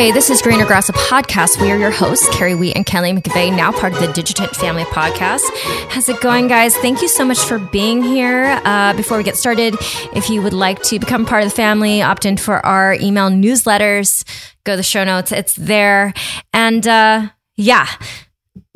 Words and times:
Hey, 0.00 0.12
this 0.12 0.30
is 0.30 0.40
Greener 0.40 0.64
Grass, 0.64 0.88
a 0.88 0.94
podcast. 0.94 1.60
We 1.60 1.70
are 1.70 1.76
your 1.76 1.90
hosts, 1.90 2.26
Carrie 2.30 2.54
Wheat 2.54 2.74
and 2.74 2.86
Kelly 2.86 3.12
McVeigh, 3.12 3.54
now 3.54 3.70
part 3.70 3.92
of 3.92 4.00
the 4.00 4.10
Digitent 4.14 4.56
Family 4.56 4.84
Podcast. 4.84 5.42
How's 5.90 6.08
it 6.08 6.22
going, 6.22 6.48
guys? 6.48 6.74
Thank 6.78 7.02
you 7.02 7.08
so 7.08 7.22
much 7.22 7.38
for 7.38 7.58
being 7.58 8.02
here. 8.02 8.58
Uh, 8.64 8.94
before 8.94 9.18
we 9.18 9.24
get 9.24 9.36
started, 9.36 9.74
if 10.14 10.30
you 10.30 10.40
would 10.40 10.54
like 10.54 10.82
to 10.84 10.98
become 10.98 11.26
part 11.26 11.44
of 11.44 11.50
the 11.50 11.54
family, 11.54 12.00
opt 12.00 12.24
in 12.24 12.38
for 12.38 12.64
our 12.64 12.94
email 12.94 13.28
newsletters, 13.28 14.24
go 14.64 14.72
to 14.72 14.78
the 14.78 14.82
show 14.82 15.04
notes. 15.04 15.32
It's 15.32 15.54
there. 15.56 16.14
And 16.54 16.88
uh, 16.88 17.28
yeah, 17.56 17.86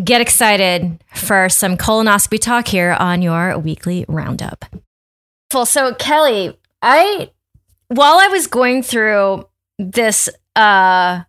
get 0.05 0.21
excited 0.21 1.03
for 1.15 1.49
some 1.49 1.79
colonoscopy 1.79 2.39
talk 2.39 2.69
here 2.69 2.99
on 3.01 3.23
your 3.23 3.59
weekly 3.59 4.05
roundup. 4.09 4.67
Well, 5.55 5.65
so 5.65 5.95
Kelly, 5.95 6.59
I 6.83 7.31
while 7.89 8.19
I 8.19 8.29
was 8.29 8.47
going 8.47 8.83
through 8.83 9.47
this 9.79 10.29
uh 10.57 11.23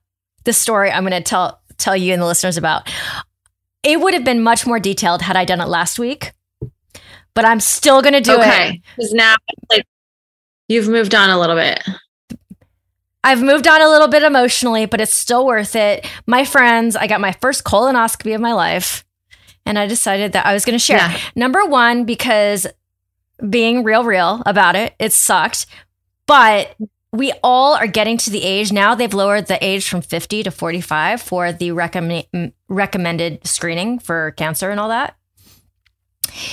this 0.43 0.57
story 0.57 0.91
I'm 0.91 1.03
going 1.03 1.11
to 1.11 1.27
tell 1.27 1.61
tell 1.77 1.95
you 1.95 2.13
and 2.13 2.21
the 2.21 2.25
listeners 2.25 2.57
about, 2.57 2.89
it 3.83 3.99
would 3.99 4.13
have 4.13 4.23
been 4.23 4.41
much 4.41 4.65
more 4.65 4.79
detailed 4.79 5.21
had 5.21 5.35
I 5.35 5.45
done 5.45 5.61
it 5.61 5.67
last 5.67 5.99
week. 5.99 6.31
But 7.33 7.43
I'm 7.43 7.59
still 7.59 8.01
going 8.01 8.13
to 8.13 8.21
do 8.21 8.33
it. 8.33 8.39
okay. 8.39 8.69
it. 8.69 8.81
Because 8.95 9.11
now, 9.11 9.35
like, 9.69 9.85
you've 10.69 10.87
moved 10.87 11.13
on 11.13 11.29
a 11.29 11.37
little 11.37 11.57
bit. 11.57 11.83
I've 13.25 13.41
moved 13.41 13.67
on 13.67 13.81
a 13.81 13.89
little 13.89 14.07
bit 14.07 14.23
emotionally, 14.23 14.85
but 14.85 15.01
it's 15.01 15.13
still 15.13 15.45
worth 15.45 15.75
it. 15.75 16.07
My 16.27 16.45
friends, 16.45 16.95
I 16.95 17.07
got 17.07 17.19
my 17.19 17.33
first 17.33 17.65
colonoscopy 17.65 18.33
of 18.33 18.39
my 18.39 18.53
life, 18.53 19.03
and 19.65 19.77
I 19.77 19.87
decided 19.87 20.31
that 20.31 20.45
I 20.45 20.53
was 20.53 20.63
going 20.63 20.75
to 20.75 20.83
share. 20.83 20.97
Yeah. 20.97 21.19
Number 21.35 21.65
one, 21.65 22.05
because 22.05 22.67
being 23.49 23.83
real, 23.83 24.05
real 24.05 24.41
about 24.45 24.75
it, 24.75 24.93
it 24.97 25.11
sucked. 25.11 25.65
But 26.27 26.75
we 27.17 27.33
all 27.43 27.75
are 27.75 27.87
getting 27.87 28.17
to 28.17 28.29
the 28.29 28.43
age 28.43 28.71
now, 28.71 28.95
they've 28.95 29.13
lowered 29.13 29.47
the 29.47 29.63
age 29.65 29.87
from 29.89 30.01
50 30.01 30.43
to 30.43 30.51
45 30.51 31.21
for 31.21 31.51
the 31.51 31.71
recommend, 31.71 32.53
recommended 32.67 33.45
screening 33.47 33.99
for 33.99 34.31
cancer 34.31 34.69
and 34.69 34.79
all 34.79 34.89
that. 34.89 35.15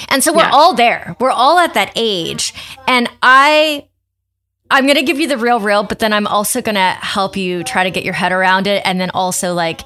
And 0.08 0.22
so 0.22 0.32
we're 0.32 0.42
Yeah. 0.44 0.50
all 0.52 0.74
there. 0.74 1.16
We're 1.18 1.30
all 1.30 1.58
at 1.58 1.74
that 1.74 1.92
age. 1.96 2.54
And 2.86 3.08
I 3.22 3.86
I'm 4.70 4.84
going 4.86 4.96
to 4.96 5.02
give 5.02 5.20
you 5.20 5.28
the 5.28 5.36
real 5.36 5.60
real, 5.60 5.82
but 5.82 5.98
then 5.98 6.14
I'm 6.14 6.26
also 6.26 6.62
going 6.62 6.76
to 6.76 6.80
help 6.80 7.36
you 7.36 7.62
try 7.62 7.84
to 7.84 7.90
get 7.90 8.04
your 8.04 8.14
head 8.14 8.32
around 8.32 8.66
it 8.66 8.80
and 8.86 8.98
then 8.98 9.10
also 9.10 9.52
like 9.52 9.82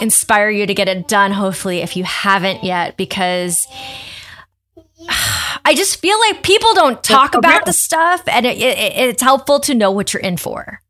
inspire 0.00 0.48
you 0.48 0.66
to 0.66 0.72
get 0.74 0.88
it 0.88 1.06
done 1.06 1.32
hopefully 1.32 1.80
if 1.80 1.94
you 1.96 2.04
haven't 2.04 2.64
yet 2.64 2.96
because 2.96 3.66
I 5.64 5.74
just 5.74 6.00
feel 6.00 6.18
like 6.20 6.42
people 6.42 6.74
don't 6.74 7.02
talk 7.02 7.30
okay. 7.34 7.38
about 7.38 7.64
the 7.64 7.72
stuff 7.72 8.22
and 8.28 8.44
it, 8.44 8.58
it, 8.58 8.92
it's 8.96 9.22
helpful 9.22 9.60
to 9.60 9.74
know 9.74 9.90
what 9.90 10.12
you're 10.12 10.20
in 10.22 10.36
for. 10.36 10.80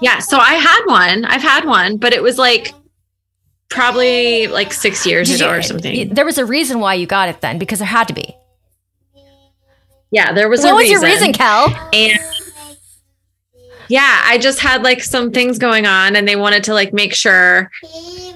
Yeah. 0.00 0.20
So 0.20 0.38
I 0.38 0.54
had 0.54 0.84
one. 0.86 1.24
I've 1.24 1.42
had 1.42 1.64
one, 1.64 1.96
but 1.98 2.12
it 2.12 2.22
was 2.22 2.38
like 2.38 2.72
probably 3.68 4.46
like 4.46 4.72
six 4.72 5.04
years 5.06 5.28
Did 5.28 5.40
ago 5.40 5.52
you- 5.52 5.58
or 5.58 5.62
something. 5.62 6.14
There 6.14 6.24
was 6.24 6.38
a 6.38 6.46
reason 6.46 6.80
why 6.80 6.94
you 6.94 7.06
got 7.06 7.28
it 7.28 7.40
then 7.40 7.58
because 7.58 7.80
there 7.80 7.88
had 7.88 8.08
to 8.08 8.14
be. 8.14 8.34
yeah. 10.10 10.32
There 10.32 10.48
was 10.48 10.62
What 10.62 10.70
a 10.70 10.74
was 10.74 10.82
reason. 10.88 10.92
your 10.92 11.02
reason, 11.02 11.32
Kel? 11.32 11.66
And 11.92 12.18
yeah, 13.88 14.20
I 14.24 14.38
just 14.38 14.60
had 14.60 14.82
like 14.82 15.02
some 15.02 15.32
things 15.32 15.58
going 15.58 15.86
on 15.86 16.14
and 16.14 16.28
they 16.28 16.36
wanted 16.36 16.64
to 16.64 16.74
like 16.74 16.92
make 16.92 17.14
sure, 17.14 17.70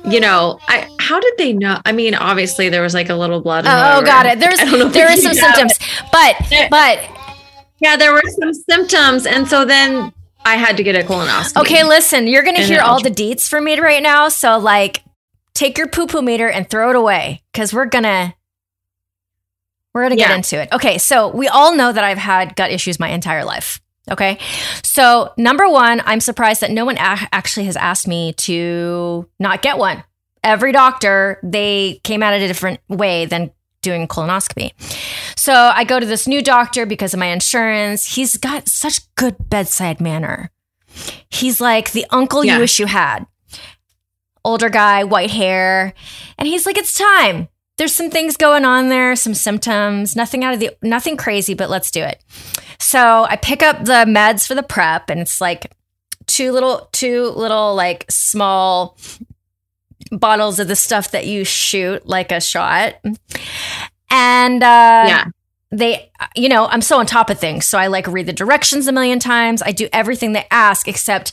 you 0.04 0.18
know, 0.20 0.58
I 0.66 0.88
how 1.12 1.20
did 1.20 1.34
they 1.36 1.52
know? 1.52 1.78
I 1.84 1.92
mean, 1.92 2.14
obviously 2.14 2.70
there 2.70 2.80
was 2.80 2.94
like 2.94 3.10
a 3.10 3.14
little 3.14 3.42
blood. 3.42 3.66
Oh, 3.66 3.68
oh, 3.70 3.98
and 3.98 4.02
Oh, 4.02 4.06
got 4.06 4.24
it. 4.24 4.38
There's 4.40 4.58
I 4.60 4.64
don't 4.64 4.78
know 4.78 4.86
if 4.86 4.92
there 4.94 5.12
is 5.12 5.22
some 5.22 5.34
symptoms, 5.34 5.78
but 6.10 6.36
but 6.70 7.00
Yeah, 7.80 7.96
there 7.98 8.12
were 8.14 8.22
some 8.40 8.54
symptoms. 8.54 9.26
And 9.26 9.46
so 9.46 9.66
then 9.66 10.10
I 10.46 10.56
had 10.56 10.78
to 10.78 10.82
get 10.82 10.94
a 10.96 11.06
colonoscopy. 11.06 11.60
okay, 11.60 11.84
listen, 11.84 12.26
you're 12.26 12.42
gonna 12.42 12.60
And 12.60 12.66
hear 12.70 12.80
all 12.80 13.02
the 13.02 13.10
deets 13.10 13.46
from 13.46 13.64
me 13.64 13.78
right 13.78 14.02
now. 14.02 14.28
So 14.30 14.58
like, 14.58 15.02
take 15.52 15.76
your 15.76 15.86
poo 15.88 16.06
poo 16.06 16.22
meter 16.22 16.48
and 16.48 16.68
throw 16.68 16.88
it 16.88 16.96
away 16.96 17.42
because 17.52 17.74
we're 17.74 17.84
gonna 17.84 18.34
we're 19.92 20.04
gonna 20.04 20.16
get 20.16 20.30
into 20.34 20.58
it. 20.60 20.72
Okay, 20.72 20.96
so 20.96 21.28
we 21.28 21.46
all 21.48 21.76
know 21.76 21.92
that 21.92 22.02
I've 22.02 22.16
had 22.16 22.56
gut 22.56 22.70
issues 22.70 22.98
my 22.98 23.10
entire 23.10 23.44
life. 23.44 23.80
Okay, 24.10 24.38
so 24.82 25.32
number 25.36 25.68
one, 25.68 26.00
I'm 26.06 26.20
surprised 26.20 26.62
that 26.62 26.70
no 26.70 26.84
one 26.86 26.96
a- 26.96 27.28
actually 27.32 27.66
has 27.66 27.76
asked 27.76 28.08
me 28.08 28.32
to 28.48 29.28
not 29.38 29.60
get 29.62 29.76
one. 29.78 30.02
Every 30.44 30.72
doctor 30.72 31.38
they 31.42 32.00
came 32.04 32.22
at 32.22 32.34
it 32.34 32.42
a 32.44 32.48
different 32.48 32.80
way 32.88 33.26
than 33.26 33.52
doing 33.80 34.06
colonoscopy. 34.08 34.72
So 35.36 35.52
I 35.52 35.84
go 35.84 35.98
to 36.00 36.06
this 36.06 36.26
new 36.26 36.42
doctor 36.42 36.86
because 36.86 37.14
of 37.14 37.20
my 37.20 37.26
insurance. 37.26 38.14
He's 38.14 38.36
got 38.36 38.68
such 38.68 39.00
good 39.16 39.36
bedside 39.50 40.00
manner. 40.00 40.50
He's 41.30 41.60
like 41.60 41.92
the 41.92 42.06
uncle 42.10 42.44
Yeah. 42.44 42.54
you 42.54 42.60
wish 42.60 42.78
you 42.78 42.86
had. 42.86 43.26
Older 44.44 44.68
guy, 44.68 45.04
white 45.04 45.30
hair. 45.30 45.94
And 46.38 46.48
he's 46.48 46.66
like, 46.66 46.76
it's 46.78 46.96
time. 46.98 47.48
There's 47.78 47.94
some 47.94 48.10
things 48.10 48.36
going 48.36 48.64
on 48.64 48.88
there, 48.88 49.16
some 49.16 49.34
symptoms, 49.34 50.14
nothing 50.14 50.44
out 50.44 50.54
of 50.54 50.60
the 50.60 50.76
nothing 50.82 51.16
crazy, 51.16 51.54
but 51.54 51.70
let's 51.70 51.90
do 51.90 52.02
it. 52.02 52.22
So 52.78 53.24
I 53.28 53.36
pick 53.36 53.62
up 53.62 53.84
the 53.84 54.04
meds 54.06 54.46
for 54.46 54.54
the 54.54 54.62
prep, 54.62 55.08
and 55.08 55.20
it's 55.20 55.40
like 55.40 55.72
two 56.26 56.52
little, 56.52 56.88
two 56.92 57.28
little 57.30 57.74
like 57.74 58.04
small 58.10 58.98
bottles 60.12 60.58
of 60.60 60.68
the 60.68 60.76
stuff 60.76 61.10
that 61.10 61.26
you 61.26 61.44
shoot 61.44 62.06
like 62.06 62.30
a 62.30 62.40
shot. 62.40 62.94
And 64.10 64.62
uh 64.62 65.04
Yeah. 65.08 65.24
they 65.70 66.10
you 66.36 66.48
know 66.50 66.66
i'm 66.66 66.82
so 66.82 66.98
on 66.98 67.06
top 67.06 67.30
of 67.30 67.38
things 67.38 67.64
so 67.64 67.78
i 67.78 67.86
like 67.86 68.06
read 68.06 68.26
the 68.26 68.32
directions 68.32 68.86
a 68.86 68.92
million 68.92 69.18
times 69.18 69.62
i 69.62 69.72
do 69.72 69.88
everything 69.92 70.32
they 70.32 70.46
ask 70.50 70.86
except 70.86 71.32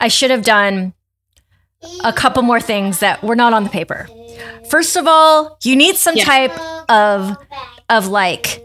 i 0.00 0.08
should 0.08 0.30
have 0.30 0.42
done 0.42 0.94
a 2.02 2.12
couple 2.14 2.42
more 2.42 2.60
things 2.60 3.00
that 3.00 3.22
were 3.22 3.36
not 3.36 3.52
on 3.52 3.62
the 3.62 3.68
paper 3.68 4.08
first 4.70 4.96
of 4.96 5.06
all 5.06 5.58
you 5.64 5.76
need 5.76 5.96
some 5.96 6.16
Yeah. 6.16 6.24
type 6.24 6.90
of 6.90 7.36
of 7.90 8.06
like 8.08 8.64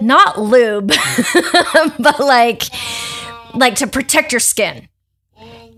not 0.00 0.40
lube 0.40 0.88
but 1.98 2.18
like 2.20 2.62
like 3.54 3.74
to 3.76 3.86
protect 3.86 4.32
your 4.32 4.40
skin 4.40 4.88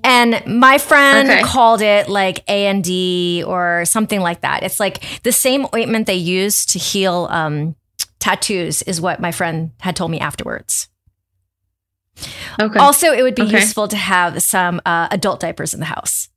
and 0.04 0.42
my 0.46 0.78
friend 0.78 1.28
Okay. 1.28 1.42
called 1.42 1.82
it 1.82 2.08
like 2.08 2.38
A 2.48 2.66
and 2.66 2.82
D 2.82 3.44
or 3.46 3.84
something 3.84 4.20
like 4.20 4.40
that. 4.42 4.62
It's 4.62 4.80
like 4.80 5.02
the 5.22 5.32
same 5.32 5.66
ointment 5.74 6.06
they 6.06 6.14
use 6.14 6.64
to 6.66 6.78
heal 6.78 7.26
um, 7.30 7.74
tattoos, 8.18 8.82
is 8.82 9.00
what 9.00 9.20
my 9.20 9.32
friend 9.32 9.70
had 9.80 9.96
told 9.96 10.10
me 10.10 10.20
afterwards. 10.20 10.88
Okay. 12.60 12.78
Also, 12.78 13.12
it 13.12 13.22
would 13.22 13.34
be 13.34 13.42
Okay. 13.42 13.60
useful 13.60 13.88
to 13.88 13.96
have 13.96 14.42
some 14.42 14.80
uh, 14.84 15.08
adult 15.10 15.40
diapers 15.40 15.72
in 15.72 15.80
the 15.80 15.86
house. 15.86 16.28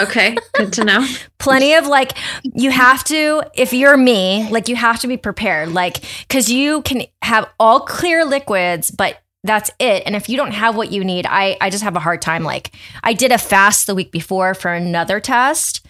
okay. 0.00 0.36
Good 0.54 0.72
to 0.74 0.84
know. 0.84 1.06
Plenty 1.38 1.74
of 1.74 1.86
like, 1.86 2.12
you 2.44 2.70
have 2.70 3.02
to, 3.04 3.42
if 3.54 3.72
you're 3.72 3.96
me, 3.96 4.48
like 4.50 4.68
you 4.68 4.76
have 4.76 5.00
to 5.00 5.08
be 5.08 5.16
prepared, 5.16 5.70
like, 5.72 6.02
because 6.28 6.50
you 6.50 6.82
can 6.82 7.02
have 7.22 7.48
all 7.58 7.80
clear 7.80 8.24
liquids, 8.24 8.90
but 8.90 9.18
that's 9.48 9.70
it. 9.78 10.02
And 10.06 10.14
if 10.14 10.28
you 10.28 10.36
don't 10.36 10.52
have 10.52 10.76
what 10.76 10.92
you 10.92 11.02
need, 11.02 11.26
I, 11.26 11.56
I 11.60 11.70
just 11.70 11.82
have 11.82 11.96
a 11.96 12.00
hard 12.00 12.20
time. 12.22 12.44
Like, 12.44 12.72
I 13.02 13.14
did 13.14 13.32
a 13.32 13.38
fast 13.38 13.86
the 13.86 13.94
week 13.94 14.12
before 14.12 14.54
for 14.54 14.72
another 14.72 15.18
test, 15.20 15.84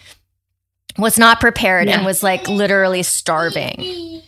was 0.97 1.19
not 1.19 1.39
prepared 1.39 1.87
and 1.87 2.05
was 2.05 2.23
like 2.23 2.47
literally 2.47 3.03
starving. 3.03 4.21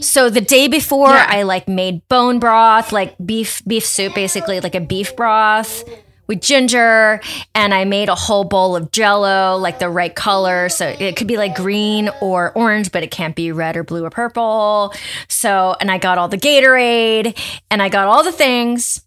So 0.00 0.28
the 0.30 0.40
day 0.40 0.68
before, 0.68 1.10
Yeah. 1.10 1.26
I 1.28 1.42
like 1.42 1.66
made 1.68 2.06
bone 2.08 2.38
broth, 2.38 2.92
like 2.92 3.14
beef 3.24 3.62
beef 3.66 3.84
soup, 3.86 4.14
basically 4.14 4.60
like 4.60 4.74
a 4.74 4.80
beef 4.80 5.16
broth 5.16 5.84
with 6.26 6.40
ginger, 6.40 7.20
and 7.54 7.74
I 7.74 7.84
made 7.84 8.08
a 8.08 8.14
whole 8.14 8.44
bowl 8.44 8.76
of 8.76 8.90
Jello, 8.92 9.56
like 9.56 9.78
the 9.78 9.88
right 9.88 10.14
color. 10.14 10.68
So 10.68 10.88
it 10.98 11.16
could 11.16 11.26
be 11.26 11.36
like 11.36 11.54
green 11.54 12.10
or 12.20 12.52
orange, 12.52 12.92
but 12.92 13.02
it 13.02 13.10
can't 13.10 13.36
be 13.36 13.52
red 13.52 13.76
or 13.76 13.84
blue 13.84 14.04
or 14.04 14.10
purple. 14.10 14.94
So 15.28 15.76
and 15.80 15.90
I 15.90 15.98
got 15.98 16.18
all 16.18 16.28
the 16.28 16.38
Gatorade, 16.38 17.38
and 17.70 17.82
I 17.82 17.88
got 17.88 18.06
all 18.06 18.24
the 18.24 18.32
things. 18.32 19.02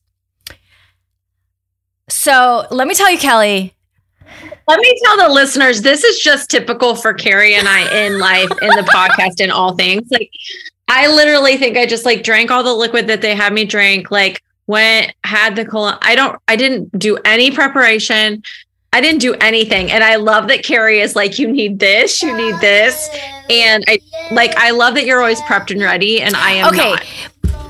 So 2.09 2.65
let 2.71 2.87
me 2.87 2.93
tell 2.93 3.11
you, 3.11 3.17
Kelly. 3.17 3.73
Let 4.67 4.79
me 4.79 4.99
tell 5.03 5.17
the 5.17 5.33
listeners 5.33 5.81
this 5.81 6.03
is 6.03 6.19
just 6.19 6.49
typical 6.49 6.95
for 6.95 7.13
Carrie 7.13 7.55
and 7.55 7.67
I 7.67 8.05
in 8.05 8.19
life, 8.19 8.49
in 8.61 8.69
the 8.69 8.89
podcast, 8.93 9.39
in 9.39 9.49
all 9.49 9.75
things. 9.75 10.09
Like, 10.11 10.29
I 10.89 11.07
literally 11.07 11.57
think 11.57 11.77
I 11.77 11.85
just 11.85 12.05
like 12.05 12.23
drank 12.23 12.51
all 12.51 12.63
the 12.63 12.73
liquid 12.73 13.07
that 13.07 13.21
they 13.21 13.35
had 13.35 13.53
me 13.53 13.65
drink, 13.65 14.11
like, 14.11 14.41
went, 14.67 15.13
had 15.23 15.55
the 15.55 15.65
colon. 15.65 15.97
I 16.01 16.15
don't, 16.15 16.37
I 16.47 16.55
didn't 16.55 16.97
do 16.97 17.17
any 17.25 17.51
preparation. 17.51 18.43
I 18.93 19.01
didn't 19.01 19.19
do 19.21 19.33
anything. 19.35 19.91
And 19.91 20.03
I 20.03 20.15
love 20.15 20.47
that 20.47 20.63
Carrie 20.63 20.99
is 20.99 21.15
like, 21.15 21.39
you 21.39 21.51
need 21.51 21.79
this, 21.79 22.21
you 22.21 22.35
need 22.35 22.55
this. 22.61 23.09
And 23.49 23.83
I 23.87 23.99
like, 24.31 24.55
I 24.57 24.71
love 24.71 24.95
that 24.95 25.05
you're 25.05 25.19
always 25.19 25.41
prepped 25.41 25.71
and 25.71 25.81
ready. 25.81 26.21
And 26.21 26.35
I 26.35 26.51
am 26.51 26.67
Okay. 26.69 26.91
not. 26.91 27.05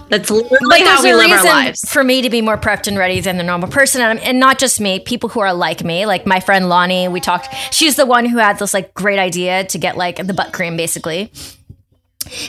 That's 0.09 0.29
literally 0.29 0.57
But 0.69 0.81
how 0.83 1.03
we 1.03 1.13
live 1.13 1.31
our 1.31 1.43
lives. 1.43 1.81
for 1.81 2.01
me 2.01 2.21
to 2.21 2.29
be 2.29 2.41
more 2.41 2.57
prepped 2.57 2.87
and 2.87 2.97
ready 2.97 3.19
than 3.19 3.35
the 3.35 3.43
normal 3.43 3.67
person, 3.67 4.01
and, 4.01 4.19
and 4.21 4.39
not 4.39 4.57
just 4.57 4.79
me. 4.79 4.99
People 4.99 5.27
who 5.27 5.41
are 5.41 5.53
like 5.53 5.83
me, 5.83 6.05
like 6.05 6.25
my 6.25 6.39
friend 6.39 6.69
Lonnie. 6.69 7.09
We 7.09 7.19
talked. 7.19 7.53
She's 7.73 7.97
the 7.97 8.05
one 8.05 8.25
who 8.25 8.37
had 8.37 8.57
this 8.57 8.73
like 8.73 8.93
great 8.93 9.19
idea 9.19 9.65
to 9.65 9.77
get 9.77 9.97
like 9.97 10.25
the 10.25 10.33
butt 10.33 10.53
cream, 10.53 10.77
basically, 10.77 11.29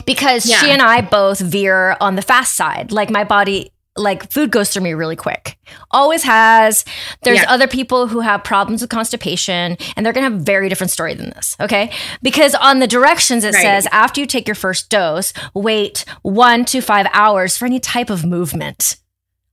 because 0.05 0.45
she 0.45 0.69
and 0.71 0.81
I 0.81 1.01
both 1.01 1.39
veer 1.39 1.97
on 1.99 2.15
the 2.15 2.21
fast 2.21 2.55
side. 2.55 2.93
Like 2.93 3.09
my 3.09 3.25
body 3.25 3.73
like 3.99 4.31
food 4.31 4.49
goes 4.51 4.69
through 4.69 4.83
me 4.83 4.93
really 4.93 5.15
quick. 5.15 5.57
Always 5.91 6.23
has. 6.23 6.85
There's 7.23 7.39
Yeah. 7.41 7.51
other 7.51 7.67
people 7.67 8.07
who 8.07 8.21
have 8.21 8.43
problems 8.43 8.81
with 8.81 8.89
constipation 8.89 9.77
and 9.95 10.05
they're 10.05 10.13
going 10.13 10.25
to 10.25 10.31
have 10.31 10.39
a 10.41 10.43
very 10.43 10.69
different 10.69 10.91
story 10.91 11.13
than 11.13 11.29
this, 11.31 11.55
okay? 11.59 11.91
Because 12.21 12.55
on 12.55 12.79
the 12.79 12.87
directions 12.87 13.43
it 13.43 13.53
Right. 13.53 13.61
says 13.61 13.87
after 13.91 14.21
you 14.21 14.25
take 14.25 14.47
your 14.47 14.55
first 14.55 14.89
dose, 14.89 15.33
wait 15.53 16.05
1 16.21 16.65
to 16.65 16.81
5 16.81 17.07
hours 17.13 17.57
for 17.57 17.65
any 17.65 17.79
type 17.79 18.09
of 18.09 18.25
movement. 18.25 18.95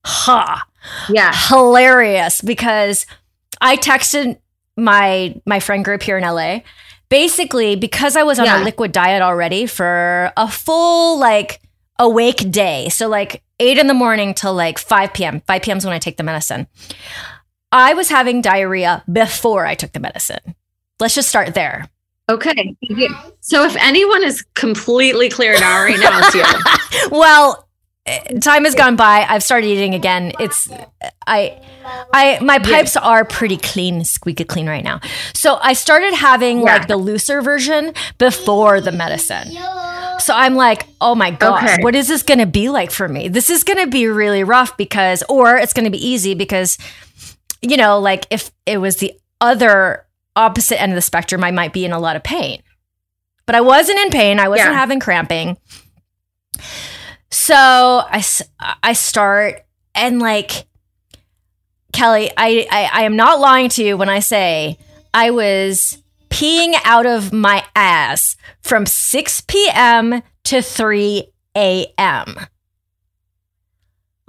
Ha. 0.05 0.65
Yeah. 1.09 1.33
Hilarious 1.35 2.41
because 2.41 3.07
I 3.61 3.77
texted 3.77 4.39
my 4.77 5.35
my 5.47 5.59
friend 5.59 5.85
group 5.85 6.03
here 6.03 6.17
in 6.19 6.25
LA. 6.25 6.61
Basically, 7.09 7.77
because 7.77 8.17
I 8.17 8.23
was 8.25 8.39
on 8.39 8.47
Yeah. 8.47 8.63
a 8.63 8.65
liquid 8.65 8.93
diet 8.93 9.23
already 9.23 9.67
for 9.67 10.33
a 10.37 10.49
full 10.49 11.19
like 11.19 11.61
awake 11.99 12.51
day. 12.51 12.89
So 12.89 13.09
like 13.09 13.43
8 13.61 13.79
in 13.79 13.87
the 13.87 13.95
morning 13.95 14.35
till 14.35 14.55
like 14.55 14.79
5 14.79 15.13
p.m. 15.13 15.41
5 15.47 15.63
p.m. 15.63 15.79
is 15.79 15.85
when 15.85 15.95
I 15.95 15.99
take 15.99 16.17
the 16.17 16.23
medicine. 16.23 16.67
I 17.73 17.95
was 17.95 18.09
having 18.09 18.41
diarrhea 18.43 19.03
before 19.11 19.67
I 19.67 19.75
took 19.75 19.93
the 19.93 20.01
medicine. 20.01 20.55
Let's 21.01 21.15
just 21.15 21.29
start 21.29 21.55
there. 21.55 21.89
Okay. 22.29 22.75
So 23.41 23.65
if 23.65 23.77
anyone 23.77 24.25
is 24.25 24.43
completely 24.55 25.29
cleared 25.29 25.61
out 25.63 25.85
right 25.85 25.99
now, 25.99 26.21
it's 26.23 26.35
you. 26.35 27.11
Well, 27.17 27.69
eh, 28.07 28.39
time 28.41 28.65
has 28.65 28.75
gone 28.75 28.97
by. 28.97 29.25
I've 29.29 29.43
started 29.43 29.69
eating 29.69 29.95
again. 29.95 30.33
It's 30.41 30.69
I 31.27 31.61
I 32.13 32.39
my 32.43 32.59
pipes 32.59 32.97
are 32.97 33.25
pretty 33.25 33.57
clean, 33.59 34.05
squeaky 34.05 34.45
clean 34.45 34.69
right 34.69 34.83
now. 34.83 35.01
So 35.35 35.59
I 35.63 35.73
started 35.75 36.15
having 36.15 36.59
Yeah. 36.59 36.65
like 36.65 36.89
the 36.89 36.97
looser 36.97 37.43
version 37.43 37.93
before 38.19 38.81
the 38.81 38.93
medicine. 38.93 39.53
So 40.19 40.35
I'm 40.35 40.55
like, 40.55 40.87
oh 41.01 41.15
my 41.15 41.31
gosh, 41.31 41.63
Okay. 41.75 41.83
what 41.83 41.95
is 41.95 42.09
this 42.09 42.23
going 42.23 42.39
to 42.41 42.47
be 42.47 42.69
like 42.69 42.91
for 42.91 43.09
me? 43.09 43.29
This 43.29 43.49
is 43.51 43.63
going 43.65 43.79
to 43.79 43.87
be 43.87 44.07
really 44.09 44.43
rough 44.45 44.77
because, 44.77 45.23
or 45.29 45.57
it's 45.57 45.73
going 45.73 45.85
to 45.85 45.91
be 45.91 46.05
easy 46.05 46.35
because, 46.35 46.79
you 47.63 47.77
know, 47.77 47.99
like 48.01 48.27
if 48.31 48.51
it 48.65 48.79
was 48.79 48.97
the 48.97 49.13
other 49.41 50.05
opposite 50.35 50.81
end 50.81 50.93
of 50.93 50.97
the 50.97 51.03
spectrum, 51.03 51.45
I 51.45 51.51
might 51.51 51.73
be 51.73 51.85
in 51.85 51.93
a 51.93 51.99
lot 51.99 52.17
of 52.17 52.23
pain. 52.23 52.63
But 53.45 53.55
I 53.55 53.61
wasn't 53.61 53.99
in 54.01 54.11
pain. 54.11 54.41
I 54.41 54.49
wasn't 54.49 54.71
Yeah. 54.71 54.75
having 54.79 54.99
cramping. 55.01 55.57
So 57.31 57.55
I, 57.55 58.25
I 58.83 58.93
start 58.95 59.65
and 59.95 60.21
like 60.21 60.67
Kelly, 61.93 62.31
I, 62.37 62.67
I 62.71 62.91
I 62.93 63.03
am 63.05 63.17
not 63.17 63.41
lying 63.41 63.69
to 63.71 63.85
you 63.85 63.97
when 63.97 64.09
I 64.09 64.19
say 64.21 64.79
I 65.15 65.31
was 65.31 66.03
peeing 66.31 66.75
out 66.85 67.07
of 67.07 67.33
my 67.33 67.65
ass 67.75 68.37
from 68.61 68.87
6 68.87 69.41
p.m. 69.43 70.23
to 70.45 70.63
3 70.63 71.25
a.m. 71.57 72.37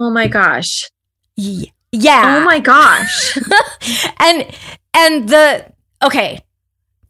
Oh 0.00 0.10
my 0.10 0.28
gosh. 0.28 0.90
Yeah. 1.36 2.38
Oh 2.40 2.44
my 2.44 2.60
gosh. 2.60 3.36
and 4.20 4.46
and 4.94 5.28
the 5.28 5.72
okay 6.02 6.40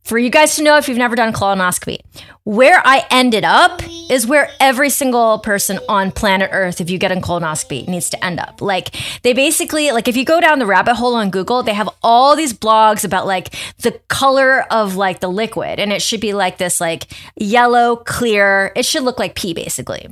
for 0.05 0.19
you 0.19 0.31
guys 0.31 0.56
to 0.56 0.62
know 0.62 0.76
if 0.76 0.88
you've 0.88 0.99
never 0.99 1.17
done 1.17 1.32
colonoscopy 1.32 1.99
where 2.44 2.81
i 2.84 3.05
ended 3.11 3.44
up 3.44 3.82
is 4.10 4.26
where 4.26 4.50
every 4.60 4.90
single 4.90 5.38
person 5.38 5.78
on 5.88 6.10
planet 6.10 6.50
earth 6.52 6.81
if 6.81 6.90
you 6.90 6.99
get 6.99 7.12
a 7.12 7.16
colonoscopy 7.16 7.87
needs 7.88 8.10
to 8.10 8.25
end 8.25 8.38
up 8.40 8.60
like 8.60 8.94
they 9.22 9.32
basically 9.32 9.90
like 9.93 10.08
if 10.08 10.16
you 10.16 10.25
go 10.25 10.40
down 10.40 10.58
the 10.58 10.66
rabbit 10.66 10.94
hole 10.94 11.14
on 11.14 11.31
google 11.31 11.62
they 11.62 11.75
have 11.75 11.88
all 12.02 12.37
these 12.37 12.52
blogs 12.52 13.05
about 13.05 13.26
like 13.26 13.55
the 13.78 13.93
color 14.08 14.62
of 14.72 14.96
like 14.96 15.20
the 15.20 15.28
liquid 15.28 15.78
and 15.78 15.93
it 15.93 16.02
should 16.02 16.20
be 16.20 16.32
like 16.34 16.58
this 16.58 16.81
like 16.81 17.06
yellow 17.37 17.96
clear 17.96 18.72
it 18.75 18.84
should 18.84 19.02
look 19.02 19.19
like 19.19 19.34
pee 19.34 19.55
basically 19.55 20.08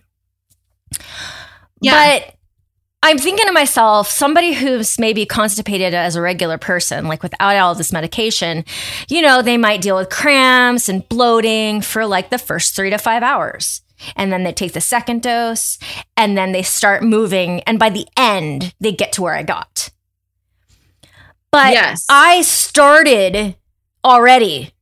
Yeah. 1.81 2.19
but 2.23 2.33
I'm 3.03 3.19
thinking 3.19 3.47
to 3.47 3.53
myself, 3.53 4.11
somebody 4.11 4.53
who's 4.53 4.99
maybe 4.99 5.27
constipated 5.27 5.95
as 5.95 6.17
a 6.17 6.21
regular 6.21 6.59
person, 6.59 7.07
like 7.07 7.23
without 7.23 7.55
all 7.57 7.75
this 7.75 7.93
medication, 7.93 8.65
you 9.09 9.23
know, 9.23 9.43
they 9.43 9.57
might 9.57 9.81
deal 9.81 9.97
with 9.97 10.09
cramps 10.09 10.89
and 10.89 11.09
bloating 11.09 11.83
for 11.83 12.05
like 12.05 12.31
the 12.31 12.39
first 12.39 12.75
three 12.75 12.91
to 12.91 12.99
five 12.99 13.23
hours. 13.23 13.83
And 14.15 14.33
then 14.33 14.43
they 14.45 14.53
take 14.53 14.73
the 14.73 14.81
second 14.81 15.23
dose 15.23 15.79
and 16.17 16.37
then 16.37 16.53
they 16.53 16.63
start 16.63 17.03
moving. 17.03 17.61
And 17.63 17.79
by 17.79 17.91
the 17.91 18.07
end, 18.17 18.75
they 18.81 18.93
get 18.93 19.13
to 19.15 19.23
where 19.23 19.35
I 19.35 19.43
got. 19.43 19.91
But 21.51 21.73
Yes. 21.73 22.05
I 22.09 22.43
started 22.43 23.57
already 24.05 24.73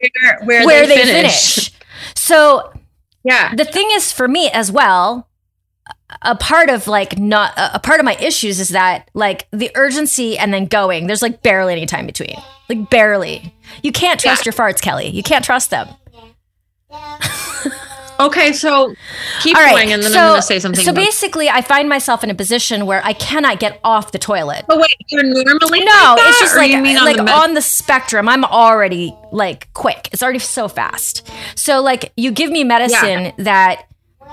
where, 0.00 0.38
where, 0.44 0.66
where 0.66 0.86
they, 0.86 0.96
they, 0.96 1.02
finish. 1.04 1.54
finish. 1.54 1.72
So 2.14 2.72
Yeah. 3.24 3.54
the 3.54 3.64
thing 3.64 3.88
is 3.92 4.12
for 4.12 4.26
me 4.28 4.50
as 4.50 4.72
well 4.72 5.28
a 6.20 6.36
part 6.36 6.68
of 6.70 6.86
like 6.86 7.18
not 7.18 7.52
a 7.56 7.78
part 7.78 7.98
of 7.98 8.04
my 8.04 8.14
issues 8.16 8.60
is 8.60 8.68
that 8.70 9.10
like 9.14 9.46
the 9.50 9.70
urgency 9.74 10.36
and 10.36 10.52
then 10.52 10.66
going 10.66 11.06
there's 11.06 11.22
like 11.22 11.42
barely 11.42 11.72
any 11.72 11.86
time 11.86 12.06
between 12.06 12.36
like 12.68 12.90
barely 12.90 13.54
you 13.82 13.90
can't 13.90 14.20
trust 14.20 14.44
your 14.44 14.52
farts 14.52 14.80
kelly 14.80 15.08
you 15.08 15.22
can't 15.22 15.44
trust 15.44 15.70
them 15.70 15.88
Okay. 18.20 18.52
So 18.52 18.94
keep 19.40 19.56
all 19.56 19.62
right 19.62 19.72
going, 19.74 19.92
and 19.92 20.02
then 20.02 20.12
so, 20.12 20.18
I'm 20.18 20.28
going 20.30 20.40
to 20.40 20.46
say 20.46 20.58
something. 20.58 20.84
so 20.84 20.92
basically 20.92 21.48
i 21.48 21.60
find 21.62 21.88
myself 21.88 22.22
in 22.22 22.30
a 22.30 22.34
position 22.34 22.86
where 22.86 23.04
i 23.04 23.12
cannot 23.12 23.58
get 23.60 23.80
off 23.82 24.12
the 24.12 24.18
toilet 24.18 24.64
oh 24.68 24.78
wait, 24.78 24.90
you're 25.08 25.22
normally 25.22 25.80
no 25.80 26.14
like 26.16 26.28
it's 26.28 26.40
just 26.40 26.56
like 26.56 26.72
like 26.72 27.18
on 27.18 27.24
the 27.24 27.32
on, 27.32 27.54
the 27.54 27.62
spectrum 27.62 28.28
i'm 28.28 28.44
already 28.44 29.16
like 29.32 29.72
quick 29.74 30.08
it's 30.12 30.22
already 30.22 30.38
so 30.38 30.68
fast 30.68 31.28
so 31.54 31.80
like 31.80 32.12
you 32.16 32.30
give 32.30 32.50
me 32.50 32.64
medicine 32.64 33.32
that 33.38 33.86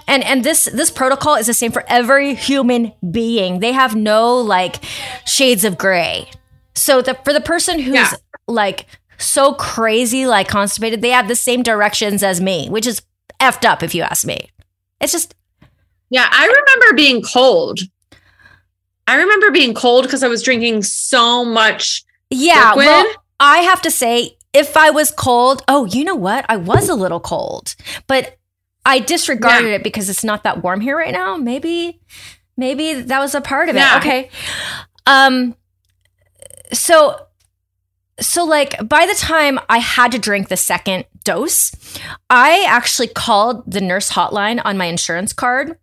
and 0.08 0.24
and 0.24 0.44
this 0.44 0.66
this 0.66 0.92
protocol 0.92 1.36
is 1.36 1.48
the 1.48 1.54
same 1.54 1.72
for 1.72 1.84
every 1.88 2.36
human 2.36 2.92
being 3.12 3.60
they 3.60 3.72
have 3.72 3.96
no 3.96 4.38
like 4.38 4.76
shades 5.26 5.64
of 5.64 5.78
gray 5.78 6.30
so 6.76 7.02
the 7.02 7.14
for 7.26 7.34
the 7.34 7.42
person 7.42 7.80
who's 7.80 7.96
Yeah. 7.96 8.12
like 8.48 8.86
so 9.18 9.54
crazy 9.54 10.26
like 10.26 10.48
constipated 10.48 11.02
they 11.02 11.10
have 11.10 11.28
the 11.28 11.36
same 11.36 11.62
directions 11.64 12.24
as 12.24 12.40
me 12.40 12.70
which 12.70 12.88
is 12.88 13.02
effed 13.40 13.66
up 13.66 13.82
if 13.84 13.94
you 13.96 14.04
ask 14.04 14.26
me 14.26 14.50
it's 15.02 15.12
just 15.14 15.34
Yeah, 16.10 16.28
I 16.30 16.46
remember 16.46 16.96
being 16.96 17.22
cold. 17.22 17.80
I 19.08 19.16
remember 19.16 19.50
being 19.52 19.74
cold 19.74 20.04
because 20.04 20.24
I 20.24 20.28
was 20.28 20.44
drinking 20.44 20.84
so 20.84 21.44
much. 21.46 22.04
Yeah, 22.30 22.70
liquid? 22.76 22.86
well, 22.86 23.06
I 23.40 23.60
have 23.60 23.82
to 23.84 23.92
say, 23.92 24.38
if 24.54 24.76
I 24.78 24.90
was 24.92 25.10
cold, 25.12 25.64
oh, 25.68 25.86
you 25.86 26.04
know 26.04 26.16
what? 26.16 26.46
I 26.50 26.58
was 26.58 26.90
a 26.90 26.96
little 26.96 27.20
cold, 27.20 27.76
but 28.08 28.38
I 28.86 29.00
disregarded 29.00 29.70
Yeah. 29.70 29.76
it 29.76 29.84
because 29.84 30.10
it's 30.10 30.24
not 30.24 30.44
that 30.44 30.62
warm 30.64 30.82
here 30.82 30.98
right 30.98 31.14
now. 31.14 31.38
Maybe, 31.38 32.02
maybe 32.58 32.94
that 33.02 33.20
was 33.20 33.34
a 33.36 33.42
part 33.42 33.70
of 33.70 33.76
it. 33.76 33.80
Yeah. 33.80 33.98
Okay. 33.98 34.30
Um. 35.08 35.56
So, 36.74 37.26
so 38.22 38.46
like 38.46 38.76
by 38.88 39.06
the 39.06 39.16
time 39.16 39.60
I 39.70 39.80
had 39.80 40.12
to 40.12 40.20
drink 40.20 40.50
the 40.50 40.58
second 40.58 41.06
dose, 41.24 41.72
I 42.30 42.66
actually 42.68 43.08
called 43.08 43.70
the 43.70 43.82
nurse 43.82 44.12
hotline 44.12 44.62
on 44.64 44.78
my 44.78 44.86
insurance 44.86 45.34
card 45.34 45.78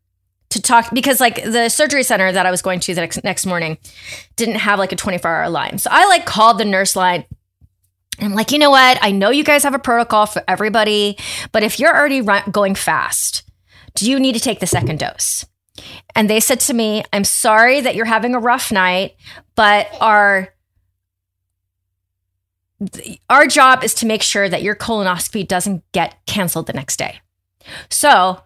to 0.51 0.63
talk 0.63 0.91
because 0.93 1.21
like 1.21 1.43
the 1.43 1.69
surgery 1.69 2.03
center 2.03 2.31
that 2.33 2.47
I 2.47 2.51
was 2.51 2.63
going 2.63 2.81
to 2.81 2.95
the 2.95 3.01
next, 3.01 3.23
next 3.25 3.47
morning 3.47 3.79
didn't 4.37 4.57
have 4.57 4.79
like 4.79 4.93
a 4.93 4.97
24 4.97 5.31
hour 5.31 5.49
line. 5.51 5.79
So 5.79 5.91
I 5.93 6.07
like 6.07 6.27
called 6.27 6.59
the 6.59 6.65
nurse 6.65 6.97
line. 6.97 7.25
And 8.19 8.29
I'm 8.29 8.35
like, 8.35 8.51
you 8.51 8.59
know 8.59 8.71
what? 8.71 8.99
I 9.03 9.11
know 9.11 9.31
you 9.31 9.45
guys 9.45 9.63
have 9.65 9.75
a 9.75 9.79
protocol 9.79 10.27
for 10.27 10.43
everybody, 10.49 11.19
but 11.53 11.63
if 11.63 11.79
you're 11.79 11.95
already 11.95 12.23
run- 12.23 12.51
going 12.51 12.75
fast, 12.75 13.43
do 13.95 14.11
you 14.11 14.19
need 14.19 14.33
to 14.33 14.41
take 14.41 14.61
the 14.61 14.67
second 14.67 15.01
dose? 15.01 15.45
And 16.15 16.31
they 16.31 16.41
said 16.41 16.61
to 16.61 16.75
me, 16.75 17.05
I'm 17.13 17.25
sorry 17.25 17.83
that 17.83 17.95
you're 17.95 18.07
having 18.07 18.35
a 18.35 18.39
rough 18.39 18.73
night, 18.73 19.17
but 19.55 19.89
our 20.01 20.49
our 23.31 23.47
job 23.47 23.83
is 23.83 23.95
to 23.95 24.07
make 24.07 24.23
sure 24.23 24.49
that 24.49 24.63
your 24.63 24.75
colonoscopy 24.75 25.47
doesn't 25.47 25.83
get 25.93 26.17
canceled 26.27 26.67
the 26.67 26.73
next 26.73 26.99
day. 26.99 27.21
So, 27.89 28.41